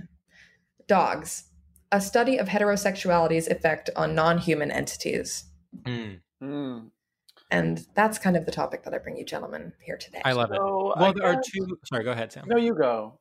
[0.88, 1.43] Dogs.
[1.91, 5.45] A study of heterosexuality's effect on non-human entities.
[5.84, 6.91] Mm, Mm.
[7.51, 10.21] And that's kind of the topic that I bring you gentlemen here today.
[10.23, 10.57] I love it.
[10.57, 11.77] So, Well, I there are two.
[11.85, 12.45] Sorry, go ahead, Sam.
[12.47, 13.19] No, you go.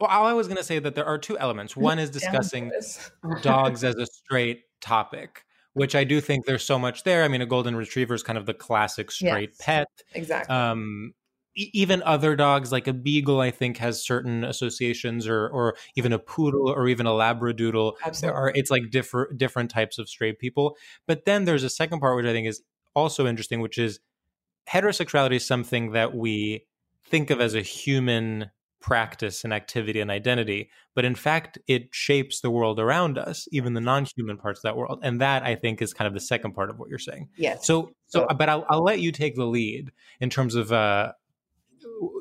[0.00, 1.76] Well, all I was going to say that there are two elements.
[1.76, 2.70] One is discussing
[3.42, 7.22] dogs as a straight topic, which I do think there's so much there.
[7.24, 9.58] I mean, a golden retriever is kind of the classic straight Yes.
[9.60, 9.88] pet.
[10.14, 10.54] exactly.
[10.54, 11.12] Um,
[11.54, 16.12] e- even other dogs, like a beagle, I think has certain associations, or or even
[16.12, 17.94] a poodle, or even a labradoodle.
[18.04, 18.20] Absolutely.
[18.26, 20.76] There are it's like different different types of straight people.
[21.06, 22.62] But then there's a second part which I think is
[22.96, 24.00] also interesting, which is
[24.68, 26.66] heterosexuality is something that we
[27.04, 32.40] think of as a human practice and activity and identity, but in fact, it shapes
[32.40, 35.82] the world around us, even the non-human parts of that world, and that I think
[35.82, 37.28] is kind of the second part of what you're saying.
[37.36, 37.66] yes.
[37.66, 39.90] So, so, but I'll, I'll let you take the lead
[40.20, 41.12] in terms of, uh,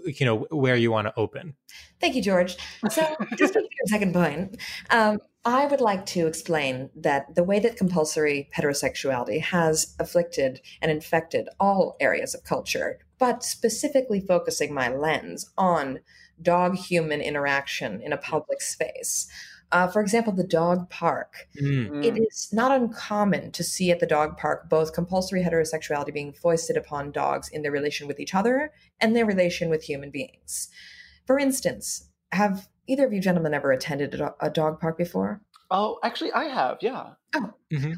[0.06, 1.56] you know, where you want to open.
[2.00, 2.58] Thank you, George.
[2.90, 4.58] So, just to your second point,
[4.90, 10.92] um, I would like to explain that the way that compulsory heterosexuality has afflicted and
[10.92, 16.00] infected all areas of culture, but specifically focusing my lens on
[16.42, 19.28] dog human interaction in a public space.
[19.72, 21.48] Uh, for example, the dog park.
[21.62, 22.04] Mm.
[22.04, 26.78] It is not uncommon to see at the dog park both compulsory heterosexuality being foisted
[26.78, 30.70] upon dogs in their relation with each other and their relation with human beings.
[31.26, 35.42] For instance, have either of you gentlemen ever attended a, do- a dog park before?
[35.72, 36.78] Oh, actually, I have.
[36.82, 37.12] Yeah.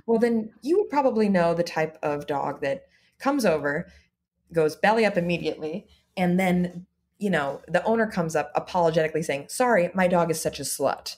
[0.06, 2.86] Well, then you would probably know the type of dog that
[3.20, 3.88] comes over,
[4.54, 6.86] goes belly up immediately, and then,
[7.20, 11.18] you know, the owner comes up apologetically saying, Sorry, my dog is such a slut.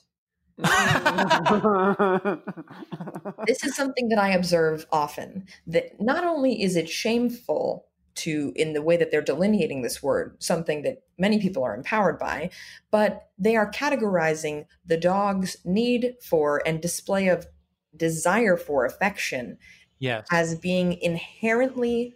[3.48, 7.86] this is something that I observe often that not only is it shameful
[8.16, 12.20] to in the way that they're delineating this word something that many people are empowered
[12.20, 12.50] by
[12.92, 17.48] but they are categorizing the dog's need for and display of
[17.96, 19.58] desire for affection
[20.00, 22.16] Yes, as being inherently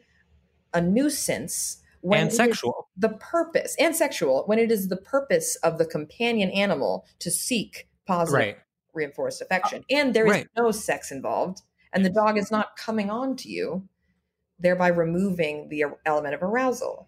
[0.74, 2.90] a nuisance when and sexual.
[2.98, 7.88] the purpose and sexual when it is the purpose of the companion animal to seek
[8.06, 8.58] positive Right.
[8.94, 10.48] reinforced affection and there is Right.
[10.58, 11.62] no sex involved
[11.94, 13.88] and the dog is not coming on to you
[14.60, 17.08] thereby removing the element of arousal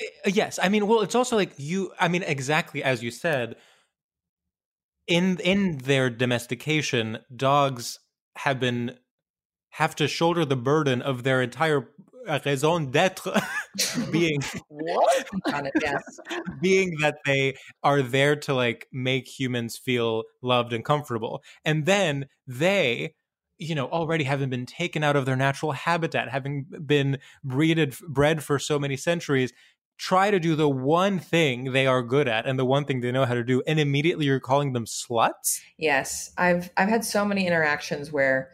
[0.00, 1.90] Uh, Yes, I mean, well, it's also like you.
[1.98, 3.56] I mean, exactly as you said.
[5.06, 8.00] In in their domestication, dogs
[8.44, 8.98] have been
[9.70, 11.88] have to shoulder the burden of their entire
[12.26, 13.22] uh, raison d'être
[14.10, 15.26] being what?
[15.54, 16.02] on it yes
[16.60, 22.26] being that they are there to like make humans feel loved and comfortable and then
[22.46, 23.14] they
[23.58, 28.42] you know already having been taken out of their natural habitat having been breeded bred
[28.42, 29.52] for so many centuries
[29.98, 33.10] try to do the one thing they are good at and the one thing they
[33.10, 37.24] know how to do and immediately you're calling them sluts yes i've i've had so
[37.24, 38.50] many interactions where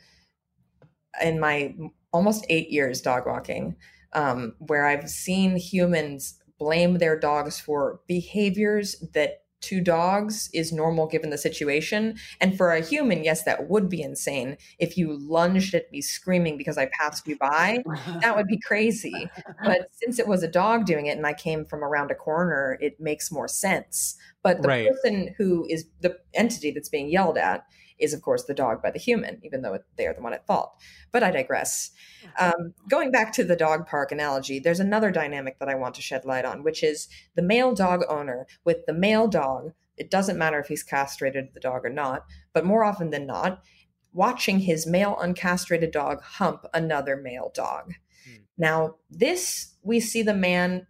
[1.21, 1.75] in my
[2.13, 3.75] almost eight years dog walking
[4.15, 11.07] um, where i've seen humans blame their dogs for behaviors that to dogs is normal
[11.07, 12.17] given the situation.
[12.41, 14.57] And for a human yes that would be insane.
[14.81, 17.85] If you lunged at me screaming because i passed you by
[18.23, 19.33] that would be crazy.
[19.65, 22.77] But since it was a dog doing it and i came from around a corner
[22.81, 24.17] it makes more sense.
[24.43, 24.99] But the Right.
[25.01, 27.65] person who is the entity that's being yelled at
[28.03, 30.75] is of course the dog by the human even though they're the one at fault.
[31.11, 31.91] But i digress.
[32.39, 36.03] Um, going back to the dog park analogy there's another dynamic that i want to
[36.03, 40.39] shed light on which is the male dog owner with the male dog it doesn't
[40.39, 43.63] matter if he's castrated the dog or not but more often than not
[44.13, 47.95] watching his male uncastrated dog hump another male dog.
[48.25, 48.43] Hmm.
[48.57, 50.87] now this we see the man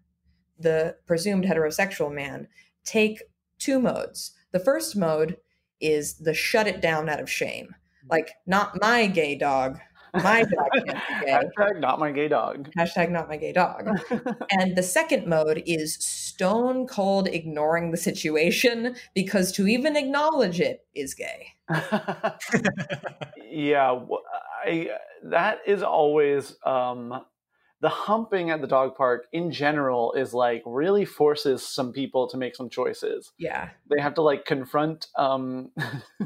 [0.59, 2.49] the presumed heterosexual man
[2.85, 3.23] take
[3.59, 4.33] two modes.
[4.53, 5.37] The first mode
[5.83, 7.75] is the shut it down out of shame.
[8.11, 9.79] Like not my gay dog
[10.15, 11.33] my dog can't be gay.
[11.33, 12.71] Hashtag not my gay dog.
[12.79, 13.89] hashtag not my gay dog.
[14.51, 20.85] And the second mode is stone cold ignoring the situation because to even acknowledge it
[20.95, 21.49] is gay.
[23.55, 24.01] Yeah,
[24.65, 24.89] I
[25.25, 27.23] that is always um,
[27.83, 32.37] the humping at the dog park in general is like really forces some people to
[32.37, 33.33] make some choices.
[33.39, 35.73] yeah They have to like confront um,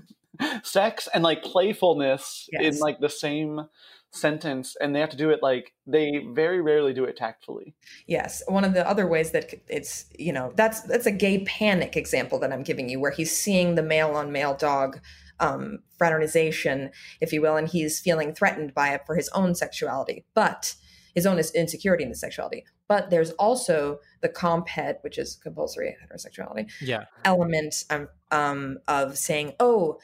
[0.62, 3.68] sex and like playfulness in like the same
[4.10, 7.74] sentence, and they have to do it like they very rarely do it tactfully.
[8.06, 11.96] Yes, one of the other ways that it's you know that's that's a gay panic
[11.96, 15.00] example that I'm giving you, where he's seeing the male on male dog
[15.40, 16.90] um, fraternization,
[17.22, 20.74] if you will, and he's feeling threatened by it for his own sexuality, but
[21.16, 22.64] his own insecurity in his sexuality.
[22.86, 29.54] But there's also the compet, which is compulsory heterosexuality yeah element um, um, of saying,
[29.58, 29.98] oh,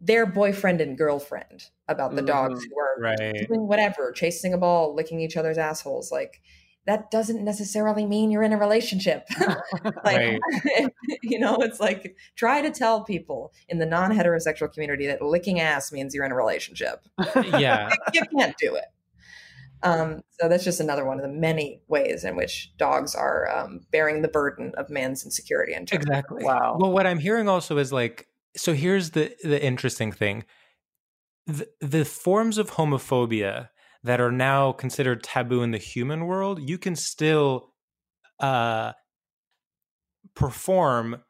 [0.00, 2.68] their boyfriend and girlfriend about the dogs Mhm.
[2.68, 6.10] who are right doing whatever, chasing a ball, licking each other's assholes.
[6.10, 6.40] Like
[6.86, 9.28] that doesn't necessarily mean you're in a relationship.
[10.04, 10.40] like,
[11.22, 15.60] you know, it's like try to tell people in the non heterosexual community that licking
[15.60, 17.06] ass means you're in a relationship.
[17.36, 17.90] Yeah.
[18.12, 18.86] you can't do it.
[19.82, 23.80] Um, so that's just another one of the many ways in which dogs are um,
[23.90, 25.72] bearing the burden of man's insecurity.
[25.72, 26.44] And exactly.
[26.44, 26.76] Wow.
[26.78, 28.26] Well, what I'm hearing also is like,
[28.56, 30.44] so here's the the interesting thing:
[31.46, 33.68] the, the forms of homophobia
[34.02, 37.72] that are now considered taboo in the human world, you can still
[38.40, 38.92] uh,
[40.34, 41.22] perform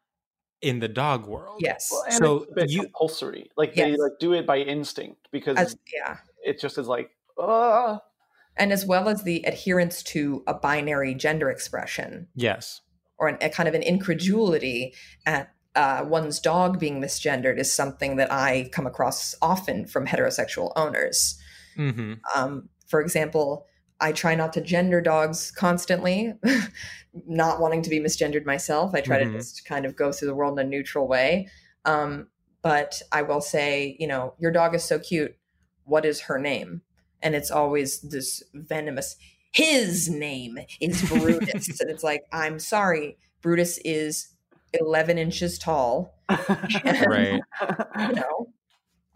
[0.62, 1.60] in the dog world.
[1.60, 1.88] Yes.
[1.90, 3.50] Well, and So it's a bit you- compulsory.
[3.56, 6.18] Like they like do it by instinct because As, yeah.
[6.44, 7.98] it just is like, uh
[8.56, 12.80] And as well as the adherence to a binary gender expression Yes.
[13.18, 14.94] or an, a kind of an incredulity
[15.26, 20.72] at uh, one's dog being misgendered is something that I come across often from heterosexual
[20.76, 21.38] owners.
[21.76, 23.66] hmm Um, for example,
[24.00, 26.34] I try not to gender dogs constantly,
[27.26, 28.94] not wanting to be misgendered myself.
[28.94, 29.32] I try Mhm.
[29.32, 31.48] to just kind of go through the world in a neutral way.
[31.84, 32.28] Um,
[32.62, 35.36] but I will say, you know, your dog is so cute.
[35.84, 36.82] What is her name?
[37.22, 39.16] And it's always this venomous,
[39.52, 41.68] his name is Brutus.
[41.80, 44.28] and it's like, I'm sorry, Brutus is
[44.74, 46.14] 11 inches tall.
[46.84, 47.40] And, Right.
[47.98, 48.46] You know,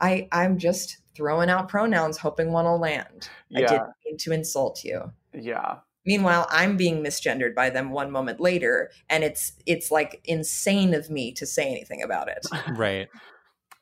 [0.01, 3.29] I, I'm just throwing out pronouns, hoping one will land.
[3.55, 5.13] I yeah, didn't mean to insult you.
[5.33, 5.77] yeah.
[6.07, 11.09] Meanwhile, I'm being misgendered by them one moment later, and it's it's like insane of
[11.09, 12.45] me to say anything about it.
[12.77, 13.09] Right.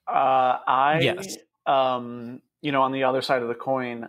[0.07, 1.37] Uh, I, Yes.
[1.66, 4.09] um, you know, on the other side of the coin,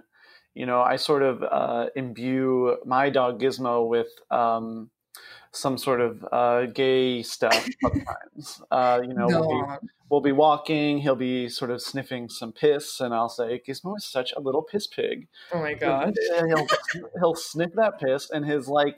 [0.54, 4.92] you know, I sort of uh, imbue my dog Gizmo with um,
[5.52, 8.62] some sort of uh, gay stuff sometimes.
[8.72, 13.00] uh, you know, we'll be, we'll be walking, he'll be sort of sniffing some piss,
[13.00, 15.28] and I'll say, Gizmo is such a little piss pig.
[15.52, 16.16] Oh my god.
[16.48, 16.68] He'll,
[17.20, 18.98] he'll sniff that piss, and his, like,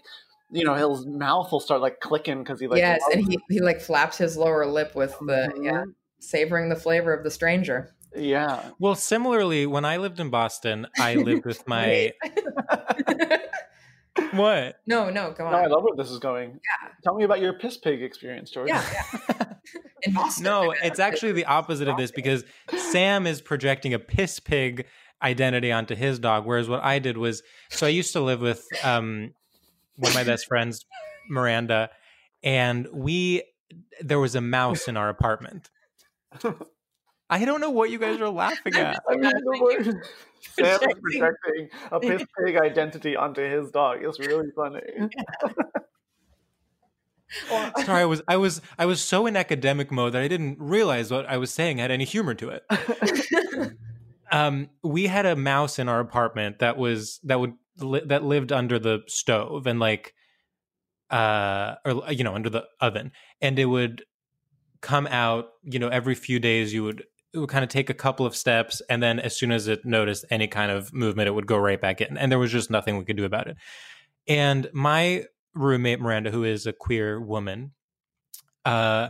[0.52, 3.60] you know, his mouth will start like clicking because he like yes, and he, he
[3.62, 5.84] like flaps his lower lip with the yeah,
[6.20, 7.95] savoring the flavor of the stranger.
[8.16, 8.70] Yeah.
[8.80, 12.12] Well, similarly, when I lived in Boston, I lived with my
[14.32, 14.80] what?
[14.86, 16.52] no, no, go No, I love where this is going.
[16.52, 16.90] Yeah.
[17.04, 18.70] Tell me about your piss pig experience, George.
[18.70, 18.84] Yeah,
[19.30, 19.54] yeah.
[20.04, 20.44] In Boston.
[20.44, 22.44] No, it's actually the opposite of this because
[22.92, 24.86] Sam is projecting a piss pig
[25.22, 28.66] identity onto his dog, whereas what I did was so I used to live with
[28.84, 29.34] um,
[29.98, 30.86] one of my best friends,
[31.30, 31.90] Miranda,
[32.44, 33.44] and we
[34.02, 35.70] there was a mouse in our apartment.
[37.30, 39.02] I don't know what you guys are laughing at.
[39.10, 39.86] I mean, the word
[40.42, 41.02] Sam is Projecting.
[41.02, 44.00] projecting a piss pig identity onto his dog.
[44.04, 44.82] It's really funny.
[47.84, 51.12] Sorry, I was I was I was so in academic mode that I didn't realize
[51.12, 53.74] what I was saying had any humor to it.
[54.32, 58.52] um, we had a mouse in our apartment that was that would li- that lived
[58.52, 60.14] under the stove and like
[61.10, 63.12] uh or you know under the oven
[63.42, 64.04] and it would
[64.82, 67.04] come out you know every few days you would
[67.36, 69.86] it would kind of take a couple of steps and then as soon as it
[69.86, 72.72] noticed any kind of movement it would go right back in and there was just
[72.72, 73.58] nothing we could do about it
[74.28, 77.72] and my roommate miranda who is a queer woman
[78.64, 79.10] uh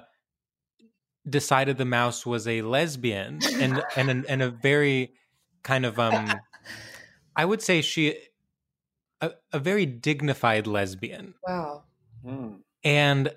[1.29, 5.13] decided the mouse was a lesbian and and and, and a very
[5.63, 6.33] kind of um
[7.35, 8.15] i would say she
[9.21, 11.83] a, a very dignified lesbian wow.
[12.23, 12.55] Hmm.
[12.83, 13.31] and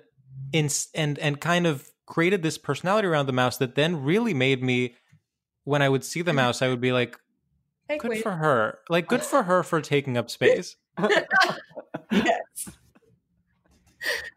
[0.51, 4.61] in and and kind of created this personality around the mouse that then really made
[4.61, 4.95] me
[5.63, 6.37] when i would see the mm-hmm.
[6.37, 7.15] mouse i would be like
[7.87, 8.23] Hey, good wait.
[8.23, 10.75] for her like good for her for taking up space
[12.11, 12.69] yes.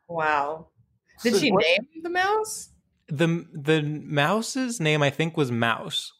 [0.08, 0.68] Wow.
[1.22, 2.68] Did So she what- name the mouse?
[3.08, 6.12] the the mouse's name i think was mouse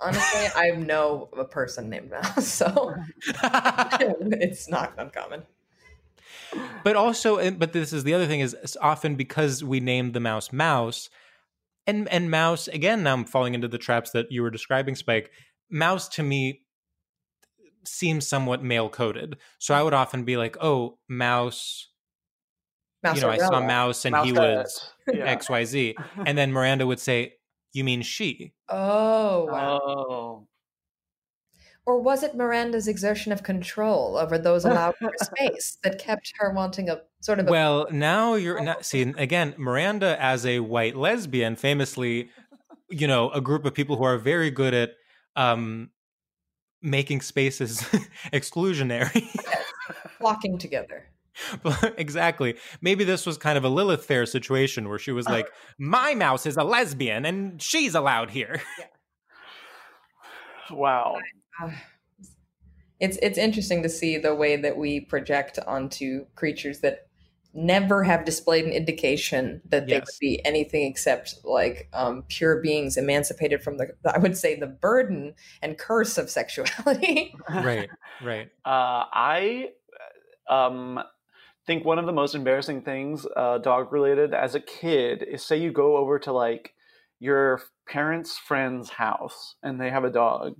[0.00, 2.94] Honestly, I know a person named Mouse, so
[3.26, 5.42] it's not uncommon.
[6.84, 10.52] But also but this is the other thing is often because we named the mouse
[10.52, 11.08] mouse
[11.86, 15.30] and and mouse again now i'm falling into the traps that you were describing spike
[15.70, 16.62] mouse to me
[17.84, 21.88] seems somewhat male coded so i would often be like oh mouse
[23.14, 23.66] you know i saw Mouse-arella.
[23.66, 24.92] mouse and he was.
[25.12, 25.36] Yeah.
[25.36, 25.94] xyz
[26.26, 27.34] and then miranda would say
[27.72, 29.80] you mean she Oh, wow.
[29.82, 30.46] Oh.
[31.88, 36.52] Or was it Miranda's exertion of control over those allowed her space that kept her
[36.52, 40.94] wanting a sort of a well now you're not see again miranda as a white
[40.94, 42.30] lesbian famously
[42.88, 44.90] you know a group of people who are very good at
[45.34, 45.90] um
[46.82, 47.80] making spaces
[48.32, 49.26] exclusionary.
[50.18, 51.06] Flocking together?
[51.96, 52.56] Exactly.
[52.80, 56.46] Maybe this was kind of a lilith fair situation where she was like my mouse
[56.46, 58.60] is a lesbian and she's allowed here.
[60.70, 61.16] Wow.
[61.60, 61.70] Uh,
[63.00, 67.08] it's it's interesting to see the way that we project onto creatures that
[67.54, 70.06] never have displayed an indication that they Yes.
[70.06, 74.66] would be anything except like um, pure beings emancipated from the I would say the
[74.66, 77.34] burden and curse of sexuality.
[77.50, 77.88] right,
[78.20, 78.48] right.
[78.64, 79.70] Uh, I
[80.48, 81.00] um,
[81.66, 85.56] think one of the most embarrassing things, uh, dog related, as a kid, is say
[85.56, 86.74] you go over to like
[87.20, 90.54] your parents' friend's house and they have a dog,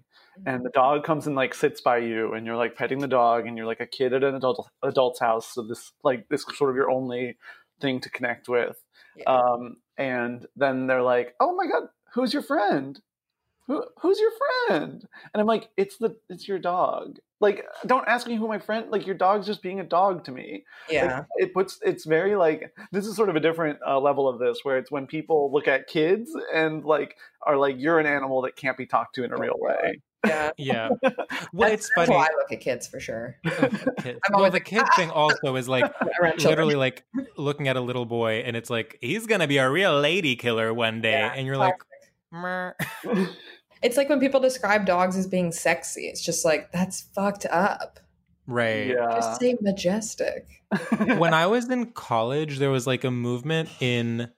[0.46, 3.46] and the dog comes and like sits by you, and you're like petting the dog,
[3.46, 6.56] and you're like a kid at an adult adult's house, so this like this is
[6.56, 7.36] sort of your only
[7.80, 8.82] thing to connect with.
[9.16, 9.24] Yeah.
[9.32, 13.00] Um, and then they're like, "Oh my god, who's your friend?
[13.66, 14.30] Who who's your
[14.66, 18.58] friend?" And I'm like, "It's the it's your dog." Like, don't ask me who my
[18.58, 18.90] friend.
[18.90, 20.64] Like, your dog's just being a dog to me.
[20.88, 21.22] Like, yeah.
[21.36, 24.60] it puts it's very like this is sort of a different uh, level of this,
[24.62, 28.56] where it's when people look at kids and like are like, "You're an animal that
[28.56, 30.50] can't be talked to in a real way." Yeah.
[30.58, 30.88] Yeah.
[31.52, 32.12] Well, it's funny.
[32.12, 33.36] how I look at kids for sure.
[33.46, 33.50] Oh,
[34.02, 34.18] kids.
[34.26, 34.96] I'm Well, always the like, kid ah!
[34.96, 35.90] thing also is like
[36.38, 37.04] literally like
[37.36, 40.74] looking at a little boy and it's like he's gonna be a real lady killer
[40.74, 41.74] one day, Yeah, and you're like,
[42.32, 43.28] classic.
[43.82, 46.02] It's like when people describe dogs as being sexy.
[46.08, 48.00] It's just like that's fucked up.
[48.46, 48.88] right.
[48.88, 49.08] Yeah.
[49.14, 50.46] Just say majestic.
[51.16, 54.30] when I was in college, there was like a movement in.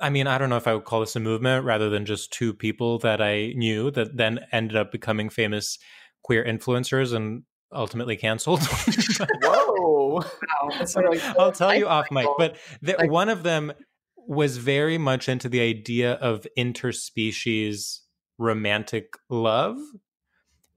[0.00, 2.32] I mean, I don't know if I would call this a movement rather than just
[2.32, 5.78] two people that I knew that then ended up becoming famous
[6.22, 7.42] queer influencers and
[7.72, 8.60] ultimately canceled.
[9.42, 10.18] Whoa!
[10.20, 11.06] Wow, that's sort
[11.38, 13.72] I'll tell you life off mic, but the, Like- one of them
[14.16, 18.00] was very much into the idea of interspecies
[18.38, 19.78] romantic love.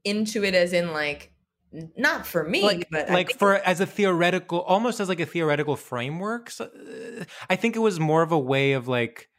[0.04, 1.31] into it as in like n-
[1.96, 5.76] not for me, like but like for as a theoretical almost as like a theoretical
[5.76, 9.30] framework so, uh, i think it was more of a way of like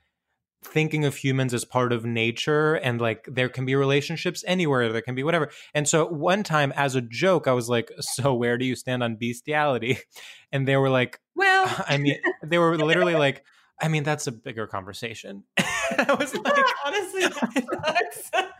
[0.64, 5.02] thinking of humans as part of nature and like there can be relationships anywhere there
[5.02, 5.52] can be whatever.
[5.74, 9.04] And so one time as a joke i was like so where do you stand
[9.04, 10.00] on bestiality?
[10.52, 13.44] And they were like well, i mean they were literally like
[13.82, 15.44] i mean that's a bigger conversation.
[15.58, 18.52] I was like honestly, that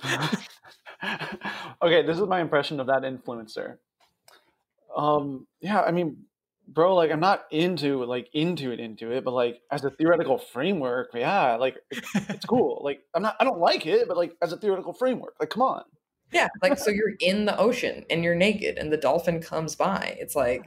[0.00, 0.48] sucks.
[1.82, 3.78] okay, this is my impression of that influencer.
[4.96, 6.24] Um, yeah, I mean,
[6.66, 10.38] bro, like I'm not into like into it, into it, but like as a theoretical
[10.38, 12.80] framework, yeah, like it's cool.
[12.84, 15.62] Like I'm not, I don't like it, but like as a theoretical framework, like come
[15.62, 15.84] on.
[16.32, 20.16] yeah, like so you're in the ocean and you're naked and the dolphin comes by.
[20.18, 20.64] It's like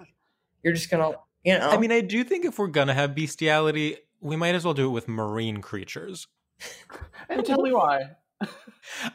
[0.64, 1.14] you're just gonna,
[1.44, 1.70] you know.
[1.70, 4.86] i mean i do think if we're gonna have bestiality we might as well do
[4.86, 6.28] it with marine creatures
[7.30, 8.02] And tell me why.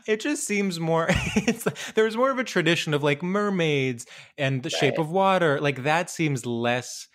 [0.07, 4.07] It just seems more it's there's more of a tradition of like mermaids
[4.39, 7.09] and the shape of water like that seems less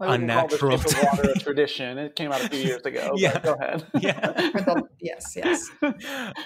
[0.00, 1.98] I wouldn't call Unnatural the Shape of Water a tradition.
[1.98, 3.12] It came out a few years ago.
[3.16, 3.32] Yeah.
[3.34, 3.86] Yeah, go ahead.
[4.00, 4.80] Yeah.
[4.98, 5.68] Yes, yes.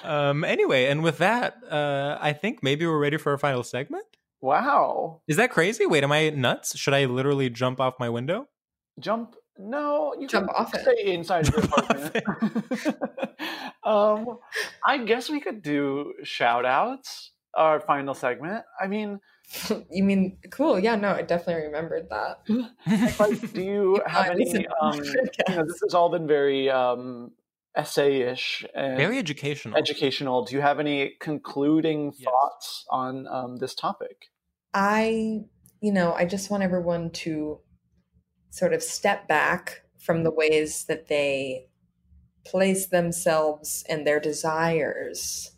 [0.03, 4.05] um anyway and with that uh i think maybe we're ready for our final segment
[4.41, 5.21] wow.
[5.29, 8.49] is that crazy wait am i nuts should i literally jump off my window
[9.01, 9.37] Jump.
[9.59, 10.81] No, you Jump can off it.
[10.83, 12.17] stay inside your apartment.
[13.85, 14.39] um,
[14.85, 17.31] I guess we could do shout outs.
[17.57, 18.65] Our final segment.
[18.81, 19.21] I mean,
[19.91, 20.81] you mean cool?
[20.81, 22.39] Yeah, no, I definitely remembered that.
[23.21, 24.67] like, do you have any?
[24.81, 24.99] Um,
[25.49, 27.31] you know, this has all been very um,
[27.77, 30.45] essay-ish and very educational educational.
[30.45, 32.25] Do you have any concluding Yes.
[32.25, 34.31] thoughts on um, this topic?
[34.73, 35.43] I,
[35.81, 37.61] you know, I just want everyone to
[38.55, 41.67] sort of step back from the ways that they
[42.47, 45.51] place themselves and their desires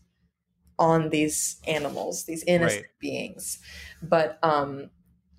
[0.78, 2.98] on these animals, these innocent Right.
[2.98, 3.58] beings.
[4.00, 4.88] But um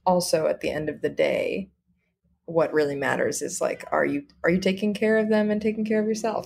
[0.05, 1.71] also at the end of the day,
[2.45, 5.83] what really matters is like are you are you taking care of them and taking
[5.83, 6.45] care of yourself?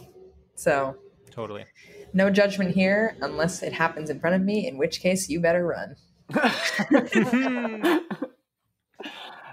[0.55, 0.95] So,
[1.29, 1.65] totally
[2.13, 5.65] no judgment here unless it happens in front of me, in which case you better
[5.65, 5.95] run.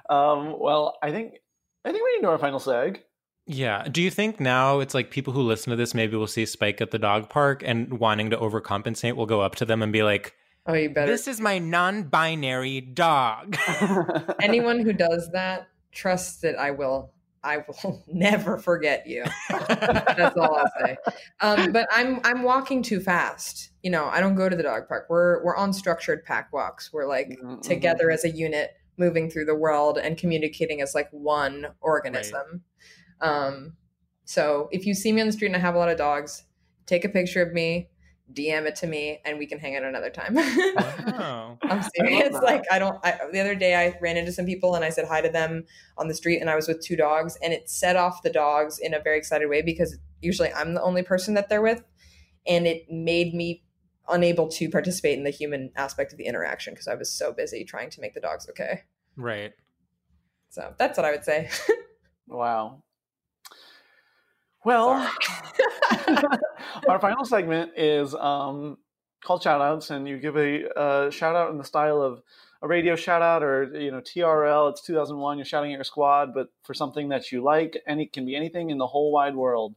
[0.09, 1.41] um, well, I think
[1.89, 2.99] I think we need to do our final seg.
[3.47, 3.89] Yeah.
[3.91, 6.83] Do you think now it's like people who listen to this maybe will see Spike
[6.83, 10.03] at the dog park and wanting to overcompensate will go up to them and be
[10.03, 10.35] like,
[10.67, 13.57] Oh, you better This is my non binary dog.
[14.43, 17.11] anyone who does that trust that i will
[17.43, 19.25] i will never forget you.
[19.49, 20.99] That's all i'll say.
[21.41, 23.71] Um, but i'm i'm walking too fast.
[23.83, 25.07] You know i don't go to the dog park.
[25.09, 26.93] We're we're on structured pack walks.
[26.93, 31.09] We're like Mhm, together as a unit moving through the world and communicating as like
[31.11, 32.63] one organism
[33.21, 33.73] um
[34.25, 36.45] so if you see me on the street and i have a lot of dogs
[36.87, 37.89] take a picture of me
[38.35, 41.39] dm it to me and we can hang out another time wow.
[41.71, 42.33] I'm serious.
[42.33, 42.43] that.
[42.43, 42.99] Like I don't.
[43.05, 45.65] I, the other day, I ran into some people and I said hi to them
[45.97, 48.79] on the street, and I was with two dogs, and it set off the dogs
[48.79, 51.83] in a very excited way because usually I'm the only person that they're with,
[52.47, 53.65] and it made me
[54.11, 57.65] unable to participate in the human aspect of the interaction because I was so busy
[57.65, 58.83] trying to make the dogs okay.
[59.17, 59.53] Right.
[60.51, 61.51] So that's what I would say.
[62.29, 62.83] Wow.
[64.65, 65.11] Well,
[66.89, 68.77] our final segment is um,
[69.25, 72.23] called shoutouts, and you give a uh, shout out in the style of
[72.61, 74.71] a radio shout out or you know TRL.
[74.71, 75.39] It's 2001.
[75.39, 78.37] You're shouting at your squad, but for something that you like, any it can be
[78.37, 79.75] anything in the whole wide world.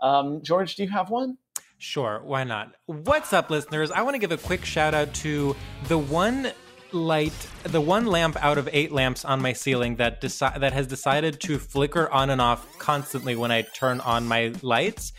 [0.00, 1.38] Um, George, do you have one?
[1.82, 2.76] Sure, why not?
[2.86, 3.90] What's up, listeners?
[3.90, 5.56] I want to give a quick shout out to
[5.88, 6.52] the one
[6.92, 10.86] light, the one lamp out of eight lamps on my ceiling that deci- that has
[10.86, 15.12] decided to flicker on and off constantly when I turn on my lights.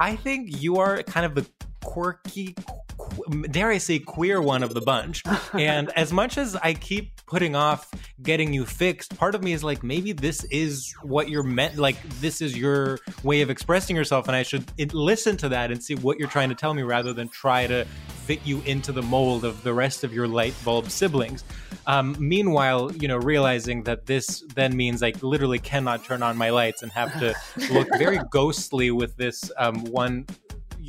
[0.00, 1.46] I think you are kind of the
[1.84, 2.56] quirky,
[2.98, 5.22] qu- dare I say, queer one of the bunch.
[5.52, 7.88] and as much as I keep putting off
[8.22, 11.76] getting you fixed, part of me is like, maybe this is what you're meant.
[11.76, 15.82] Like, this is your way of expressing yourself, and I should listen to that and
[15.82, 17.84] see what you're trying to tell me rather than try to
[18.24, 21.44] fit you into the mold of the rest of your light bulb siblings.
[21.86, 26.50] Um, meanwhile, you know, realizing that this then means I literally cannot turn on my
[26.50, 27.34] lights and have to
[27.72, 30.26] look very ghostly with this um, one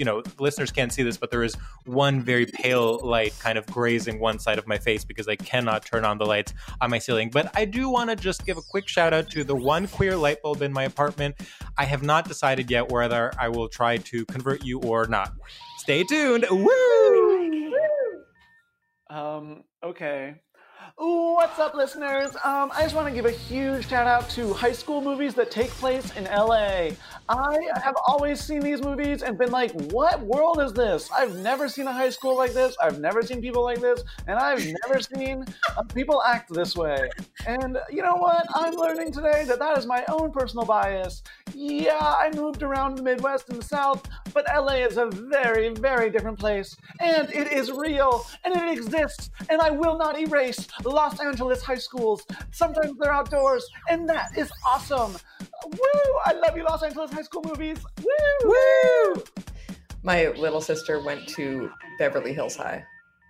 [0.02, 1.54] you know listeners can't see this but there is
[1.86, 5.86] one very pale light kind of grazing one side of my face because i cannot
[5.86, 8.64] turn on the lights on my ceiling but i do want to just give a
[8.72, 11.36] quick shout out to the one queer light bulb in my apartment
[11.78, 15.34] i have not decided yet whether i will try to convert you or not
[15.78, 17.52] stay tuned Woo!
[19.12, 20.36] Um, okay.
[20.98, 22.36] What's up, listeners?
[22.44, 25.52] Um, I just want to give a huge shout out to high school movies that
[25.52, 26.92] take place in LA.
[27.30, 31.10] I have always seen these movies and been like, what world is this?
[31.12, 32.76] I've never seen a high school like this.
[32.82, 34.04] I've never seen people like this.
[34.28, 37.10] And I've never seen uh, people act this way.
[37.46, 38.46] And you know what?
[38.54, 41.24] I'm learning today that that is my own personal bias.
[41.54, 46.10] Yeah, I moved around the Midwest and the South, but LA is a very, very
[46.10, 46.76] different place.
[47.00, 51.76] And it is real, and it exists, and I will not erase Los Angeles high
[51.76, 52.24] schools.
[52.52, 55.16] Sometimes they're outdoors, and that is awesome.
[55.66, 55.80] Woo!
[56.26, 57.78] I love you, Los Angeles high school movies.
[58.04, 58.54] Woo!
[59.16, 59.24] Woo!
[60.04, 61.70] My little sister went to
[62.00, 62.84] Beverly Hills High.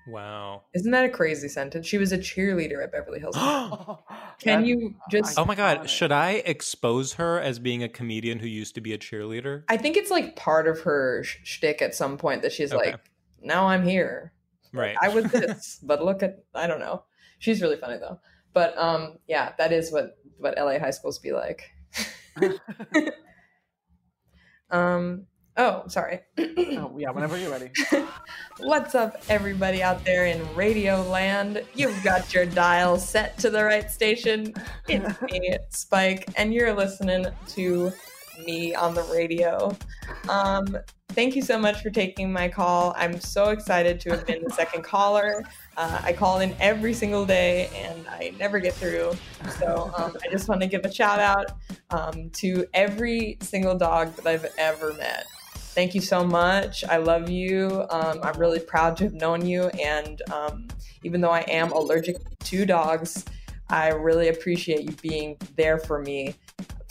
[0.08, 1.86] wow Isn't that a crazy sentence?
[1.86, 3.36] She was a cheerleader at Beverly Hills
[4.40, 5.38] Can That- you just?
[5.38, 8.94] oh my god should i expose her as being a comedian who used to be
[8.94, 12.52] a cheerleader I think it's like part of her sh- shtick at some point that
[12.54, 12.92] she's Okay.
[12.92, 13.02] like,
[13.42, 14.32] "Now I'm here.
[14.74, 17.04] right I was this, but look at I don't know."
[17.42, 18.20] She's really funny though.
[18.54, 21.72] But um, yeah, that is what what LA high schools be like.
[24.70, 25.26] um.
[25.58, 26.22] Oh, sorry.
[26.40, 27.72] Oh, yeah, whenever you're ready.
[28.60, 31.62] What's up, everybody out there in Radio Land?
[31.76, 34.54] You've got your dial set to the right station.
[34.88, 37.92] It's me, Spike, and you're listening to
[38.46, 39.76] me on the radio.
[40.30, 40.78] Um,
[41.10, 42.94] thank you so much for taking my call.
[42.98, 45.44] I'm so excited to have been the second caller.
[45.78, 49.14] Uh, I call in every single day and I never get through.
[49.60, 51.52] So um, I just want to give a shout out
[51.90, 55.26] um, to every single dog that I've ever met.
[55.74, 56.84] Thank you so much.
[56.84, 57.86] I love you.
[57.90, 59.68] Um, I'm really proud to have known you.
[59.84, 60.68] And um,
[61.04, 63.24] even though I am allergic to dogs,
[63.70, 66.36] I really appreciate you being there for me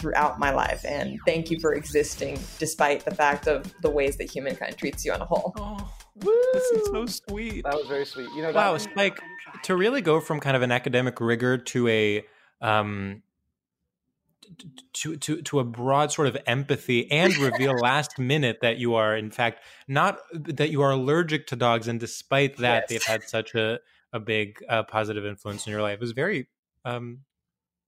[0.01, 0.85] throughout my life.
[0.85, 5.13] And thank you for existing despite the fact of the ways that humankind treats you
[5.13, 5.53] on a whole.
[5.57, 5.93] oh
[6.23, 6.43] Woo!
[6.53, 8.29] this is so sweet That was very sweet.
[8.35, 9.21] You know, Wow, was- Spike,
[9.65, 12.25] to really go from kind of an academic rigor to a
[12.61, 13.23] um
[14.93, 19.17] to to to a broad sort of empathy and reveal last minute that you are
[19.17, 22.89] in fact not that you are allergic to dogs and despite that Yes.
[22.89, 23.79] they've had such a
[24.13, 26.49] a big uh, positive influence in your life is very
[26.85, 27.21] um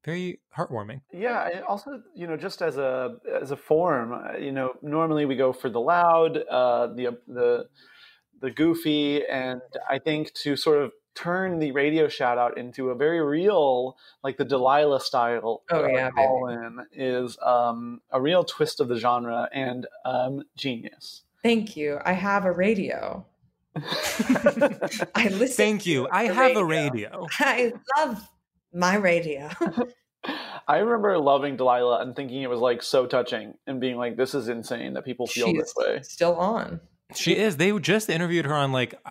[0.04, 1.00] very heartwarming.
[1.12, 5.26] Yeah, and also, you know, just as a as a form, uh, you know, normally
[5.26, 7.66] we go for the loud, uh, the the
[8.40, 12.94] the goofy, and I think to sort of turn the radio shout out into a
[12.94, 18.44] very real, like the Delilah style Oh, uh, yeah, call in is um, a real
[18.44, 21.22] twist of the genre and um, genius.
[21.42, 21.98] Thank you.
[22.04, 23.26] I have a radio.
[23.76, 25.56] I listen.
[25.56, 26.08] Thank you.
[26.10, 27.26] I the have a radio.
[27.38, 28.28] I love
[28.72, 29.50] my radio.
[30.68, 34.34] I remember loving Delilah and thinking it was like so touching and being like, "This
[34.34, 36.80] is insane that people feel She's this way." still on.
[37.14, 37.56] She is.
[37.56, 39.10] They just interviewed her on like uh,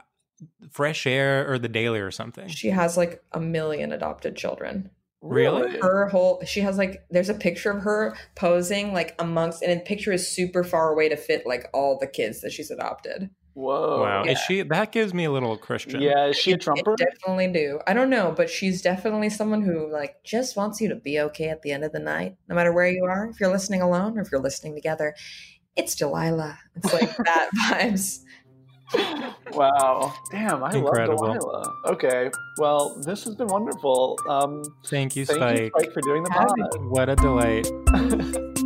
[0.71, 2.47] Fresh Air or The Daily or something.
[2.47, 4.89] She has like a million adopted children.
[5.21, 5.77] Really?
[5.79, 9.83] Her whole she has like there's a picture of her posing like amongst and the
[9.83, 13.29] picture is super far away to fit like all the kids that she's adopted.
[13.53, 14.01] Whoa!
[14.03, 14.31] Wow, yeah.
[14.31, 14.61] is she?
[14.61, 16.01] That gives me a little Christian.
[16.01, 16.93] Yeah, is she a It- Trumper?
[16.93, 17.79] It definitely do.
[17.85, 21.49] I don't know, but she's definitely someone who like just wants you to be okay
[21.49, 23.27] at the end of the night, no matter where you are.
[23.27, 25.13] If you're listening alone or if you're listening together,
[25.75, 26.57] it's Delilah.
[26.77, 28.19] It's like that vibes.
[29.53, 30.13] wow.
[30.31, 31.25] Damn, I Incredible.
[31.27, 31.73] love Delilah.
[31.87, 32.29] Okay.
[32.57, 34.17] Well, this has been wonderful.
[34.29, 35.59] Um, Thank you, thank Spike.
[35.59, 36.85] you, Spike, for doing the Having pod.
[36.89, 37.67] What a delight.